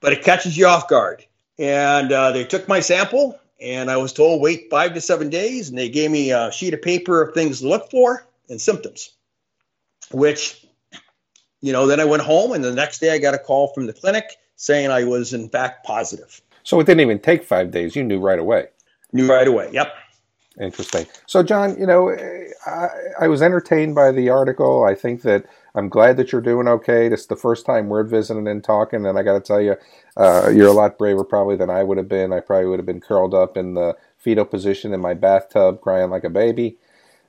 But 0.00 0.12
it 0.12 0.22
catches 0.22 0.56
you 0.56 0.66
off 0.66 0.88
guard. 0.88 1.24
And 1.58 2.12
uh, 2.12 2.32
they 2.32 2.44
took 2.44 2.66
my 2.68 2.80
sample, 2.80 3.38
and 3.60 3.90
I 3.90 3.96
was 3.96 4.12
told 4.12 4.42
wait 4.42 4.68
five 4.70 4.94
to 4.94 5.00
seven 5.00 5.30
days, 5.30 5.68
and 5.68 5.78
they 5.78 5.88
gave 5.88 6.10
me 6.10 6.32
a 6.32 6.50
sheet 6.50 6.74
of 6.74 6.82
paper 6.82 7.22
of 7.22 7.32
things 7.32 7.60
to 7.60 7.68
look 7.68 7.90
for 7.90 8.26
and 8.48 8.60
symptoms, 8.60 9.12
which 10.10 10.64
you 11.64 11.72
know, 11.72 11.86
then 11.86 11.98
I 11.98 12.04
went 12.04 12.22
home, 12.22 12.52
and 12.52 12.62
the 12.62 12.74
next 12.74 12.98
day 12.98 13.10
I 13.14 13.18
got 13.18 13.32
a 13.32 13.38
call 13.38 13.68
from 13.68 13.86
the 13.86 13.94
clinic 13.94 14.36
saying 14.56 14.90
I 14.90 15.04
was 15.04 15.32
in 15.32 15.48
fact 15.48 15.86
positive. 15.86 16.42
So 16.62 16.78
it 16.78 16.84
didn't 16.84 17.00
even 17.00 17.18
take 17.18 17.42
five 17.42 17.70
days. 17.70 17.96
You 17.96 18.04
knew 18.04 18.20
right 18.20 18.38
away. 18.38 18.68
Knew 19.12 19.26
right 19.26 19.48
away. 19.48 19.70
Yep. 19.72 19.94
Interesting. 20.60 21.06
So, 21.26 21.42
John, 21.42 21.76
you 21.78 21.86
know, 21.86 22.10
I, 22.64 22.88
I, 23.22 23.28
was 23.28 23.42
entertained 23.42 23.96
by 23.96 24.12
the 24.12 24.28
article. 24.28 24.84
I 24.84 24.94
think 24.94 25.22
that 25.22 25.46
I'm 25.74 25.88
glad 25.88 26.16
that 26.16 26.30
you're 26.30 26.40
doing 26.40 26.68
okay. 26.68 27.08
This 27.08 27.22
is 27.22 27.26
the 27.26 27.34
first 27.34 27.66
time 27.66 27.88
we're 27.88 28.04
visiting 28.04 28.46
and 28.46 28.62
talking, 28.62 29.04
and 29.04 29.18
I 29.18 29.24
got 29.24 29.32
to 29.32 29.40
tell 29.40 29.60
you, 29.60 29.74
uh, 30.16 30.52
you're 30.54 30.68
a 30.68 30.72
lot 30.72 30.96
braver 30.96 31.24
probably 31.24 31.56
than 31.56 31.70
I 31.70 31.82
would 31.82 31.98
have 31.98 32.08
been. 32.08 32.32
I 32.32 32.38
probably 32.38 32.66
would 32.66 32.78
have 32.78 32.86
been 32.86 33.00
curled 33.00 33.34
up 33.34 33.56
in 33.56 33.74
the 33.74 33.96
fetal 34.16 34.44
position 34.44 34.94
in 34.94 35.00
my 35.00 35.12
bathtub, 35.12 35.80
crying 35.80 36.10
like 36.10 36.22
a 36.22 36.30
baby. 36.30 36.76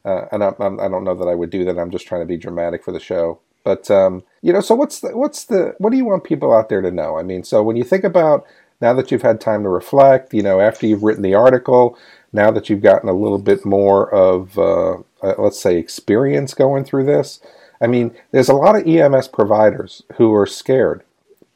Uh, 0.06 0.26
and 0.32 0.44
I, 0.44 0.50
I 0.50 0.88
don't 0.88 1.04
know 1.04 1.16
that 1.16 1.28
I 1.28 1.34
would 1.34 1.50
do 1.50 1.66
that. 1.66 1.80
I'm 1.80 1.90
just 1.90 2.06
trying 2.06 2.22
to 2.22 2.28
be 2.28 2.38
dramatic 2.38 2.84
for 2.84 2.92
the 2.92 3.00
show. 3.00 3.40
But 3.64 3.90
um, 3.90 4.24
you 4.44 4.54
know, 4.54 4.62
so 4.62 4.76
what's 4.76 5.00
the 5.00 5.18
what's 5.18 5.46
the 5.46 5.74
what 5.80 5.90
do 5.90 5.98
you 5.98 6.06
want 6.06 6.24
people 6.24 6.54
out 6.54 6.70
there 6.70 6.82
to 6.82 6.92
know? 6.92 7.18
I 7.18 7.24
mean, 7.24 7.44
so 7.44 7.64
when 7.64 7.76
you 7.76 7.84
think 7.84 8.04
about 8.04 8.46
now 8.82 8.94
that 8.94 9.12
you've 9.12 9.22
had 9.22 9.40
time 9.40 9.64
to 9.64 9.70
reflect, 9.70 10.34
you 10.34 10.44
know, 10.44 10.60
after 10.60 10.86
you've 10.86 11.04
written 11.04 11.24
the 11.24 11.34
article, 11.34 11.98
now 12.34 12.52
that 12.52 12.70
you've 12.70 12.82
gotten 12.82 13.10
a 13.10 13.14
little 13.14 13.40
bit 13.40 13.66
more 13.66 14.14
of 14.14 14.58
uh, 14.60 14.98
uh, 15.24 15.36
let's 15.38 15.60
say 15.60 15.78
experience 15.78 16.54
going 16.54 16.84
through 16.84 17.06
this, 17.06 17.40
I 17.82 17.88
mean, 17.88 18.16
there's 18.32 18.50
a 18.50 18.54
lot 18.54 18.76
of 18.76 18.88
EMS 18.88 19.30
providers 19.30 20.04
who 20.18 20.34
are 20.34 20.46
scared. 20.46 21.04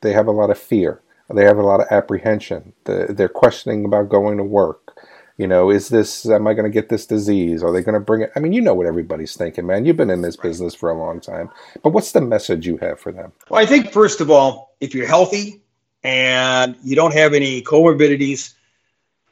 They 0.02 0.14
have 0.14 0.28
a 0.28 0.32
lot 0.32 0.50
of 0.50 0.58
fear. 0.58 1.02
They 1.34 1.44
have 1.44 1.58
a 1.58 1.66
lot 1.66 1.82
of 1.82 1.88
apprehension. 1.92 2.74
They're 2.86 3.30
questioning 3.30 3.86
about 3.86 4.10
going 4.10 4.38
to 4.38 4.44
work. 4.44 4.98
You 5.38 5.48
know, 5.48 5.70
is 5.70 5.88
this, 5.88 6.28
am 6.28 6.48
I 6.48 6.54
going 6.54 6.70
to 6.70 6.74
get 6.74 6.90
this 6.90 7.06
disease? 7.06 7.64
Are 7.64 7.72
they 7.72 7.82
going 7.82 7.94
to 7.94 8.00
bring 8.00 8.24
it? 8.24 8.32
I 8.36 8.40
mean, 8.40 8.52
you 8.52 8.62
know 8.62 8.74
what 8.74 8.88
everybody's 8.88 9.38
thinking, 9.38 9.66
man. 9.66 9.86
You've 9.86 9.96
been 9.96 10.10
in 10.10 10.22
this 10.22 10.36
business 10.36 10.76
for 10.76 10.90
a 10.90 10.98
long 10.98 11.22
time. 11.22 11.50
But 11.82 11.92
what's 11.92 12.12
the 12.12 12.20
message 12.20 12.68
you 12.68 12.78
have 12.78 13.00
for 13.00 13.12
them? 13.12 13.32
Well, 13.50 13.62
I 13.62 13.66
think, 13.66 13.94
first 13.94 14.20
of 14.20 14.30
all, 14.30 14.76
if 14.82 14.94
you're 14.94 15.08
healthy 15.08 15.62
and 16.04 16.78
you 16.84 16.96
don't 16.96 17.14
have 17.14 17.34
any 17.34 17.62
comorbidities, 17.62 18.54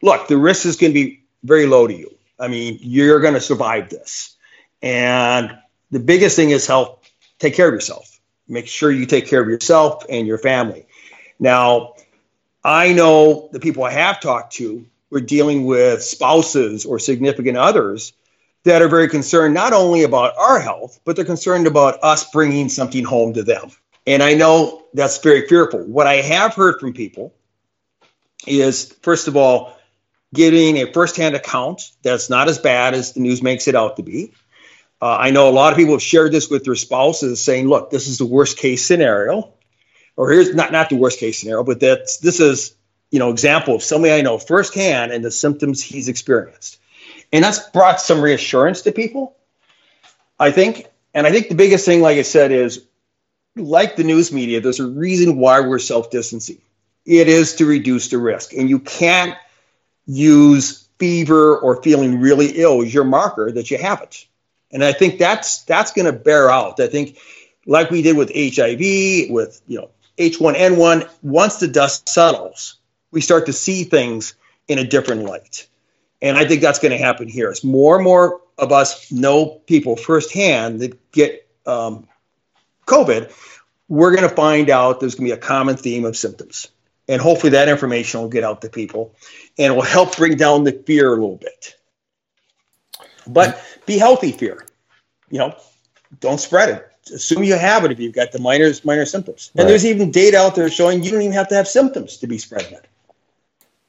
look, 0.01 0.27
the 0.27 0.38
risk 0.38 0.65
is 0.65 0.75
going 0.75 0.93
to 0.93 0.93
be 0.93 1.23
very 1.43 1.65
low 1.65 1.88
to 1.88 1.93
you. 1.93 2.15
I 2.39 2.47
mean, 2.47 2.80
you're 2.82 3.19
going 3.19 3.34
to 3.34 3.41
survive 3.41 3.89
this. 3.89 4.36
And 4.82 5.58
the 5.91 5.99
biggest 5.99 6.36
thing 6.36 6.51
is 6.51 6.67
health. 6.67 6.99
Take 7.39 7.56
care 7.56 7.67
of 7.67 7.73
yourself. 7.73 8.19
Make 8.47 8.67
sure 8.67 8.91
you 8.91 9.06
take 9.06 9.27
care 9.27 9.41
of 9.41 9.49
yourself 9.49 10.06
and 10.10 10.27
your 10.27 10.38
family. 10.38 10.86
Now, 11.39 11.95
I 12.63 12.93
know 12.93 13.49
the 13.51 13.60
people 13.60 13.84
I 13.84 13.91
have 13.91 14.19
talked 14.19 14.53
to 14.53 14.86
we're 15.10 15.21
dealing 15.21 15.65
with 15.65 16.03
spouses 16.03 16.86
or 16.86 16.99
significant 16.99 17.58
others 17.58 18.13
that 18.63 18.82
are 18.82 18.89
very 18.89 19.08
concerned 19.08 19.53
not 19.53 19.73
only 19.73 20.03
about 20.03 20.38
our 20.38 20.60
health, 20.60 20.99
but 21.06 21.15
they're 21.15 21.25
concerned 21.25 21.67
about 21.67 22.03
us 22.03 22.30
bringing 22.32 22.67
something 22.67 23.03
home 23.03 23.34
to 23.34 23.43
them. 23.43 23.71
And 24.08 24.24
I 24.24 24.34
know 24.34 24.86
that's 24.93 25.20
very 25.20 25.48
fearful. 25.48 25.84
What 25.84 26.08
I 26.08 26.15
have 26.15 26.56
heard 26.56 26.80
from 26.80 26.93
people 26.93 27.36
is, 28.48 28.93
first 29.04 29.28
of 29.28 29.36
all, 29.36 29.78
getting 30.34 30.78
a 30.78 30.91
firsthand 30.91 31.36
account 31.36 31.91
that's 32.02 32.30
not 32.30 32.48
as 32.48 32.58
bad 32.58 32.96
as 32.96 33.13
the 33.13 33.20
news 33.20 33.43
makes 33.43 33.67
it 33.67 33.76
out 33.76 33.98
to 33.98 34.04
be. 34.04 34.34
Uh, 35.00 35.15
I 35.15 35.30
know 35.30 35.50
a 35.50 35.52
lot 35.52 35.74
of 35.74 35.78
people 35.78 35.93
have 35.93 36.02
shared 36.02 36.32
this 36.32 36.50
with 36.50 36.63
their 36.63 36.76
spouses, 36.76 37.43
saying, 37.43 37.67
"Look, 37.67 37.91
this 37.91 38.08
is 38.08 38.17
the 38.17 38.26
worst 38.26 38.58
case 38.58 38.84
scenario," 38.84 39.54
or 40.15 40.32
here's 40.32 40.56
not 40.56 40.72
not 40.72 40.89
the 40.89 40.96
worst 40.96 41.20
case 41.20 41.39
scenario, 41.39 41.63
but 41.63 41.80
that's 41.80 42.17
this 42.17 42.39
is 42.39 42.78
you 43.12 43.20
know, 43.20 43.30
example 43.30 43.76
of 43.76 43.84
somebody 43.84 44.13
I 44.13 44.22
know 44.22 44.38
firsthand 44.38 45.12
and 45.12 45.24
the 45.24 45.32
symptoms 45.32 45.82
he's 45.82 46.10
experienced. 46.10 46.80
And 47.32 47.43
that's 47.43 47.60
brought 47.70 48.02
some 48.02 48.22
reassurance 48.22 48.82
to 48.84 48.91
people, 48.91 49.36
I 50.39 50.52
think. 50.52 50.88
And 51.13 51.26
I 51.26 51.32
think 51.32 51.50
the 51.50 51.56
biggest 51.56 51.86
thing, 51.86 52.02
like 52.02 52.17
I 52.17 52.24
said, 52.24 52.52
is 52.52 52.86
like 53.60 53.96
the 53.96 54.04
news 54.04 54.32
media, 54.32 54.62
there's 54.62 54.80
a 54.80 54.88
reason 54.88 55.38
why 55.38 55.60
we're 55.62 55.80
self 55.80 56.12
distancing. 56.12 56.62
It 57.06 57.28
is 57.28 57.56
to 57.56 57.65
reduce 57.65 58.10
the 58.10 58.17
risk. 58.17 58.54
And 58.54 58.70
you 58.70 58.80
can't 58.80 59.36
use 60.06 60.88
fever 61.00 61.58
or 61.58 61.82
feeling 61.82 62.20
really 62.20 62.48
ill 62.56 62.82
as 62.82 62.93
your 62.93 63.04
marker 63.04 63.52
that 63.52 63.72
you 63.72 63.78
have 63.78 64.02
it. 64.02 64.26
And 64.72 64.84
I 64.84 64.93
think 64.93 65.20
that's 65.20 65.63
that's 65.63 65.91
going 65.93 66.06
to 66.06 66.13
bear 66.13 66.50
out. 66.50 66.80
I 66.80 66.88
think, 66.88 67.17
like 67.65 67.89
we 67.89 68.02
did 68.02 68.17
with 68.17 68.32
HIV, 68.34 69.32
with 69.32 69.62
you 69.67 69.80
know 69.80 69.89
H1N1, 70.17 71.08
once 71.22 71.58
the 71.58 71.67
dust 71.67 72.10
settles, 72.10 72.76
we 73.12 73.22
start 73.22 73.46
to 73.46 73.54
see 73.54 73.84
things 73.84 74.36
in 74.67 74.80
a 74.80 74.84
different 74.84 75.24
light. 75.24 75.67
And 76.22 76.38
I 76.38 76.46
think 76.46 76.62
that's 76.62 76.80
going 76.80 76.91
to 76.91 76.98
happen 76.98 77.28
here. 77.28 77.50
As 77.50 77.63
more 77.63 77.96
and 77.96 78.04
more 78.04 78.41
of 78.58 78.72
us 78.72 79.12
know 79.12 79.46
people 79.67 79.96
firsthand 79.96 80.82
that 80.82 81.12
get 81.12 81.48
um, 81.65 82.08
COVID, 82.88 83.32
we're 83.88 84.15
going 84.15 84.28
to 84.28 84.36
find 84.36 84.69
out 84.69 85.00
there's 85.00 85.15
going 85.15 85.30
to 85.30 85.36
be 85.36 85.39
a 85.39 85.41
common 85.41 85.78
theme 85.78 86.06
of 86.06 86.17
symptoms. 86.17 86.69
And 87.08 87.21
hopefully 87.21 87.52
that 87.52 87.69
information 87.69 88.19
will 88.19 88.30
get 88.30 88.43
out 88.43 88.62
to 88.62 88.69
people 88.69 89.15
and 89.58 89.76
will 89.76 89.84
help 89.84 90.17
bring 90.17 90.36
down 90.36 90.63
the 90.63 90.73
fear 90.73 91.10
a 91.10 91.15
little 91.15 91.38
bit. 91.38 91.76
But 93.26 93.63
be 93.86 93.97
healthy 93.97 94.32
fear. 94.32 94.65
You 95.30 95.39
know, 95.39 95.56
don't 96.19 96.39
spread 96.39 96.69
it. 96.69 97.13
Assume 97.13 97.43
you 97.43 97.56
have 97.56 97.86
it 97.86 97.91
if 97.91 98.00
you've 98.00 98.13
got 98.13 98.34
the 98.34 98.39
minor 98.39 98.71
minor 98.84 99.06
symptoms. 99.06 99.52
And 99.54 99.63
right. 99.63 99.69
there's 99.69 99.86
even 99.86 100.12
data 100.12 100.38
out 100.38 100.56
there 100.56 100.69
showing 100.69 101.04
you 101.04 101.12
don't 101.12 101.21
even 101.21 101.34
have 101.34 101.47
to 101.50 101.56
have 101.56 101.67
symptoms 101.67 102.17
to 102.17 102.28
be 102.28 102.38
spreading 102.38 102.73
it. 102.73 102.88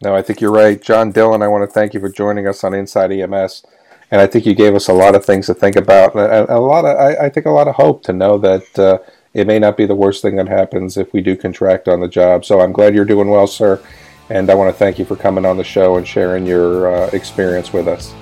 No, 0.00 0.14
I 0.14 0.22
think 0.22 0.40
you're 0.40 0.52
right. 0.52 0.80
John 0.80 1.10
Dillon, 1.10 1.42
I 1.42 1.48
want 1.48 1.68
to 1.68 1.72
thank 1.72 1.94
you 1.94 2.00
for 2.00 2.08
joining 2.08 2.46
us 2.46 2.62
on 2.62 2.74
Inside 2.74 3.10
EMS. 3.10 3.64
And 4.10 4.20
I 4.20 4.26
think 4.26 4.46
you 4.46 4.54
gave 4.54 4.74
us 4.74 4.88
a 4.88 4.92
lot 4.92 5.14
of 5.14 5.24
things 5.24 5.46
to 5.46 5.54
think 5.54 5.76
about, 5.76 6.14
a, 6.14 6.56
a 6.56 6.60
lot 6.60 6.84
of, 6.84 6.96
I, 6.96 7.26
I, 7.26 7.28
think, 7.28 7.46
a 7.46 7.50
lot 7.50 7.68
of 7.68 7.74
hope 7.74 8.02
to 8.04 8.12
know 8.12 8.38
that 8.38 8.78
uh, 8.78 8.98
it 9.34 9.46
may 9.46 9.58
not 9.58 9.76
be 9.76 9.86
the 9.86 9.94
worst 9.94 10.22
thing 10.22 10.36
that 10.36 10.48
happens 10.48 10.96
if 10.96 11.12
we 11.12 11.20
do 11.20 11.36
contract 11.36 11.88
on 11.88 12.00
the 12.00 12.08
job. 12.08 12.44
So 12.44 12.60
I'm 12.60 12.72
glad 12.72 12.94
you're 12.94 13.04
doing 13.04 13.28
well, 13.28 13.46
sir. 13.46 13.82
And 14.30 14.50
I 14.50 14.54
want 14.54 14.72
to 14.72 14.78
thank 14.78 14.98
you 14.98 15.04
for 15.04 15.16
coming 15.16 15.44
on 15.44 15.56
the 15.56 15.64
show 15.64 15.96
and 15.96 16.06
sharing 16.06 16.46
your 16.46 16.94
uh, 16.94 17.10
experience 17.12 17.72
with 17.72 17.88
us. 17.88 18.14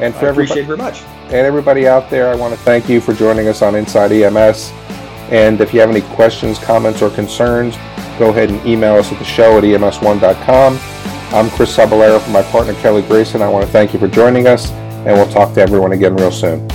And 0.00 0.14
for 0.14 0.26
I 0.26 0.30
appreciate 0.30 0.62
it 0.62 0.66
very 0.66 0.78
much. 0.78 1.02
And 1.24 1.34
everybody 1.34 1.86
out 1.86 2.10
there, 2.10 2.28
I 2.28 2.34
want 2.34 2.54
to 2.54 2.60
thank 2.60 2.88
you 2.88 3.00
for 3.00 3.12
joining 3.12 3.48
us 3.48 3.62
on 3.62 3.74
Inside 3.74 4.12
EMS. 4.12 4.70
And 5.30 5.60
if 5.60 5.72
you 5.72 5.80
have 5.80 5.90
any 5.90 6.02
questions, 6.14 6.58
comments, 6.58 7.02
or 7.02 7.10
concerns, 7.10 7.76
go 8.18 8.30
ahead 8.30 8.50
and 8.50 8.64
email 8.66 8.96
us 8.96 9.10
at 9.12 9.18
the 9.18 9.24
show 9.24 9.58
at 9.58 9.64
ems1.com. 9.64 10.78
I'm 11.34 11.50
Chris 11.50 11.76
Cebollero 11.76 12.20
from 12.20 12.32
my 12.32 12.42
partner 12.42 12.74
Kelly 12.74 13.02
Grayson. 13.02 13.42
I 13.42 13.48
want 13.48 13.64
to 13.64 13.72
thank 13.72 13.92
you 13.92 13.98
for 13.98 14.06
joining 14.06 14.46
us, 14.46 14.70
and 15.06 15.16
we'll 15.16 15.30
talk 15.30 15.54
to 15.54 15.60
everyone 15.60 15.92
again 15.92 16.16
real 16.16 16.30
soon. 16.30 16.66